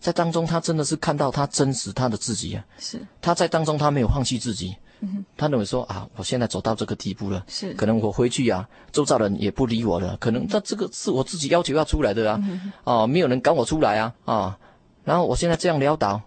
[0.00, 2.64] 在当中，他真的是看到他真实他的自己啊！
[2.78, 4.76] 是他在当中，他没有放弃自己。
[5.00, 10.16] 嗯，他认为说啊，我现在走到这个地步了，是可能我回去啊，周遭人也不理我了。
[10.16, 14.58] 可能那这个是我自己要求要出来的啊，嗯、啊，没有人赶我出来啊啊！
[15.04, 16.20] 然后我现在这样潦倒，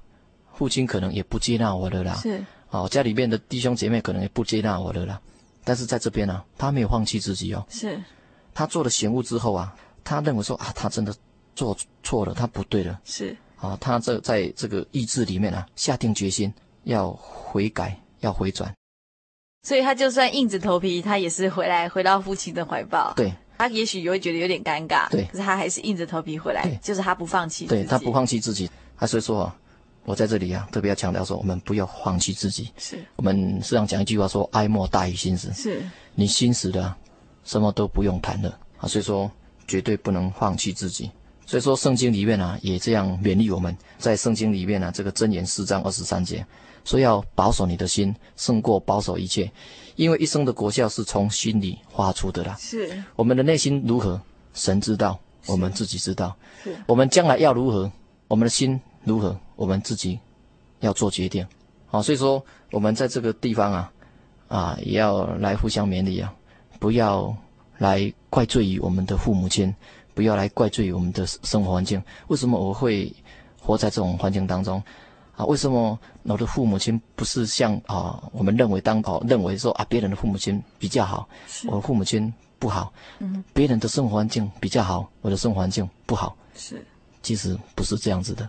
[0.54, 2.16] 父亲可能也不接纳我的啦。
[2.16, 5.20] 是啊，家里面的弟兄姐妹可能也不接纳我的啦。
[5.66, 7.66] 但是在这边呢、啊，他没有放弃自己哦。
[7.70, 8.02] 是，
[8.54, 11.14] 他做了醒悟之后啊，他认为说啊，他真的
[11.56, 13.00] 做错了，他不对了。
[13.04, 13.36] 是。
[13.62, 16.52] 啊，他这在这个意志里面啊，下定决心
[16.84, 18.74] 要悔改，要回转，
[19.62, 23.14] 所以他就算硬着头皮，他也是回来，回到父亲的怀抱。
[23.16, 28.68] 对，他也许也会觉得有点尴尬，对，可是他还是硬着头皮回来，就是他不放弃，对他不放弃自己。
[28.98, 29.56] 他所以说啊，
[30.06, 32.72] 我在这里啊，特别要强调说，我们不要放弃自己。
[32.78, 35.54] 是，我们时常讲一句话说，哀莫大于心死。
[35.54, 35.84] 是，
[36.16, 36.98] 你心死了，
[37.44, 38.88] 什么都不用谈了啊。
[38.88, 39.32] 所以说，
[39.68, 41.12] 绝对不能放弃自己。
[41.52, 43.78] 所以说，圣经里面啊，也这样勉励我们。
[43.98, 46.46] 在圣经里面啊，这个箴言四章二十三节
[46.86, 49.52] 说：“要保守你的心，胜过保守一切，
[49.98, 53.04] 因为一生的果效是从心里发出的啦。”是。
[53.18, 54.22] 我们的内心如何，
[54.54, 56.34] 神知道，我们自己知道。
[56.64, 56.74] 是。
[56.88, 57.92] 我们将来要如何，
[58.30, 60.18] 我们的心如何，我们自己
[60.80, 61.46] 要做决定。
[61.88, 62.42] 好，所以说
[62.72, 63.92] 我们在这个地方啊，
[64.48, 66.34] 啊，也要来互相勉励啊，
[66.80, 67.36] 不要
[67.78, 69.76] 来怪罪于我们的父母亲。
[70.14, 73.14] 不要来怪罪我们的生活环境，为什么我会
[73.60, 74.82] 活在这种环境当中？
[75.36, 81.28] 啊，为什么我的父母亲不是像啊我们认为当哦认为说啊别人的父母亲比较好，
[81.68, 86.86] 我的父母亲不好，嗯，别人的生活环境比较好，我的生活环境不好，是，
[87.24, 88.48] 其实不是这样子的，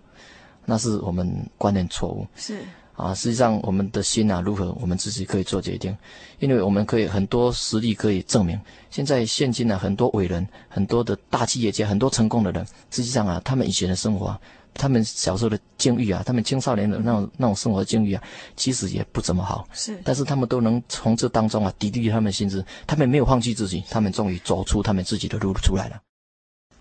[0.66, 2.62] 那是我们观念错误，是。
[2.95, 5.97] 啊，实际上我们的心啊，如何我们自己可以做决定，
[6.38, 8.59] 因为我们可以很多实例可以证明。
[8.90, 14.40] 现在现今呢，很多伟人、很多的大企业家、很多成功的人，实际上啊，他们以前的生活啊，
[14.74, 18.22] 他们小时候的境遇啊，他们青少年的那种那种生活的境遇啊，
[18.57, 19.66] 其实也不怎么好。
[19.72, 26.01] 是，但是他们都能从这当中啊，砥砺他们心智，他们没有放弃自己，他们终于走出他们自己的路出来了。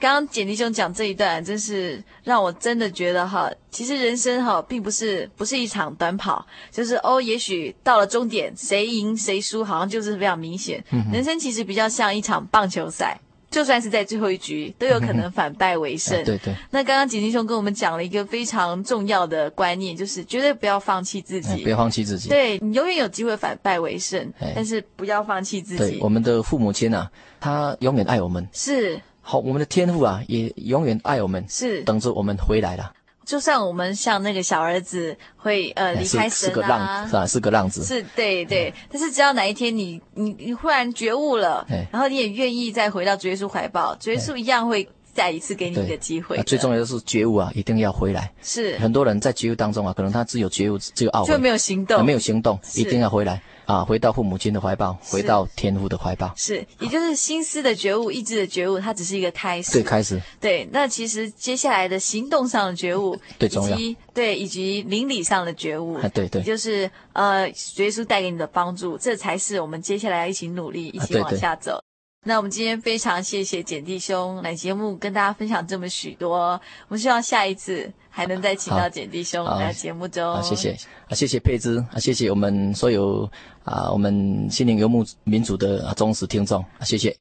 [0.01, 10.83] 刚刚简弟兄讲这一段，真是让我真的觉得哈，其实人生哈，并不是不是一场短跑，就是哦，也许到了终点，谁赢谁输，好像就是非常明显。
[10.89, 11.05] 嗯。
[11.13, 13.15] 人生其实比较像一场棒球赛，
[13.51, 16.19] 就算是在最后一局，都有可能反败为胜。
[16.23, 16.55] 嗯、对对。
[16.71, 22.27] 那刚刚锦鸡兄跟我们讲了一个非常重要的观念，就是绝对不要放弃自己，不要放弃自己。
[22.27, 25.91] 对，你永远有机会反败为胜，但是不要放弃自己。
[25.91, 27.07] 对，我们的父母亲啊，
[27.39, 28.49] 他永远爱我们。
[28.51, 28.99] 是。
[29.31, 31.45] 好，我们的天父啊，也永远爱我们。
[31.47, 31.81] 是。
[31.83, 32.91] 等着我们回来了。
[33.23, 37.27] 就算我们像那个小儿子会呃离开神啊，是个浪是吧？
[37.27, 38.73] 是个浪子，是对对。
[38.91, 46.43] 但是只要哪一天你你你忽然觉悟了，然后你也愿意再回到主耶稣怀抱，主耶稣一样会再一次给你一个机会。
[46.43, 48.29] 最重要的是觉悟啊，一定要回来。
[48.41, 53.41] 是很多人在觉悟当中啊，可能他只有觉悟，只有懊悔，就没有行动，没有行动，一定要回来。
[53.71, 59.71] 啊，回到父母亲的怀抱，回到天父的怀抱，是，也就是心思的觉悟、意志的觉悟，它只是一个开始。
[59.71, 60.21] 对，开始。
[60.41, 63.77] 对，那其实接下来的行动上的觉悟， 对重要。
[64.13, 71.81] 对，以及邻里上的觉悟，对对，就是呃，耶稣带给你的帮助，这才是我们接下来要一起努力、一起往下走。
[72.23, 76.51] 那我们今天非常谢谢简弟兄来节目跟大家分享这么许多，
[76.87, 80.39] 我们希望下一次还能再请到简弟兄来节目中。
[80.43, 80.77] 谢谢
[81.09, 83.27] 啊，谢谢佩芝啊，谢谢我们所有
[83.63, 87.17] 啊，我们心灵游牧民族的忠实听众啊，谢谢。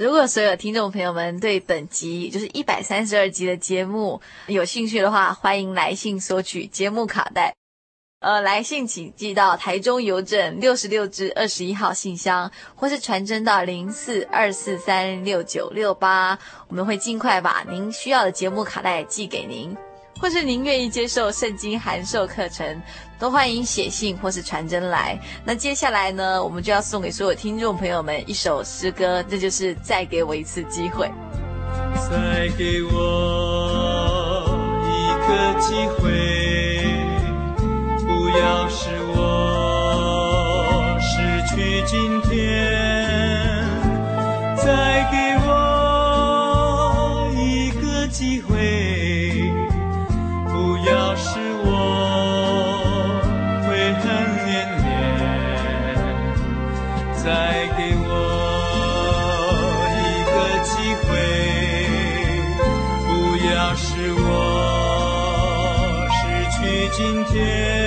[0.00, 7.52] 如果所有听众朋友们对本集就是一百三十二集的节目有兴趣的话，欢迎来信索取节目卡带。
[8.22, 19.76] 呃，来信请寄到台中邮政六十六至二十一号信箱，或是传真到零四二四三六九六八，我们会尽快把您需要的节目卡带寄给您。
[20.20, 22.80] 或是您愿意接受圣经函授课程，
[23.18, 25.18] 都欢迎写信或是传真来。
[25.44, 31.10] 那接下来呢，我们就要送给所有听众朋友们一首诗歌，这就是再给我一次机会。
[32.08, 34.44] 再给我
[34.86, 36.71] 一个机会。
[38.32, 42.32] 不要使我失去今天，
[44.56, 49.52] 再给我一个机会。
[50.46, 51.68] 不要使我
[53.68, 54.02] 悔恨
[54.46, 54.82] 连连，
[57.14, 58.08] 再给我
[60.00, 60.02] 一
[60.32, 60.70] 个机
[61.04, 61.06] 会。
[63.06, 63.10] 不
[63.46, 63.84] 要使
[64.16, 64.24] 我
[66.16, 66.20] 失
[66.56, 67.81] 去今天。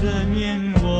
[0.00, 0.99] 这年我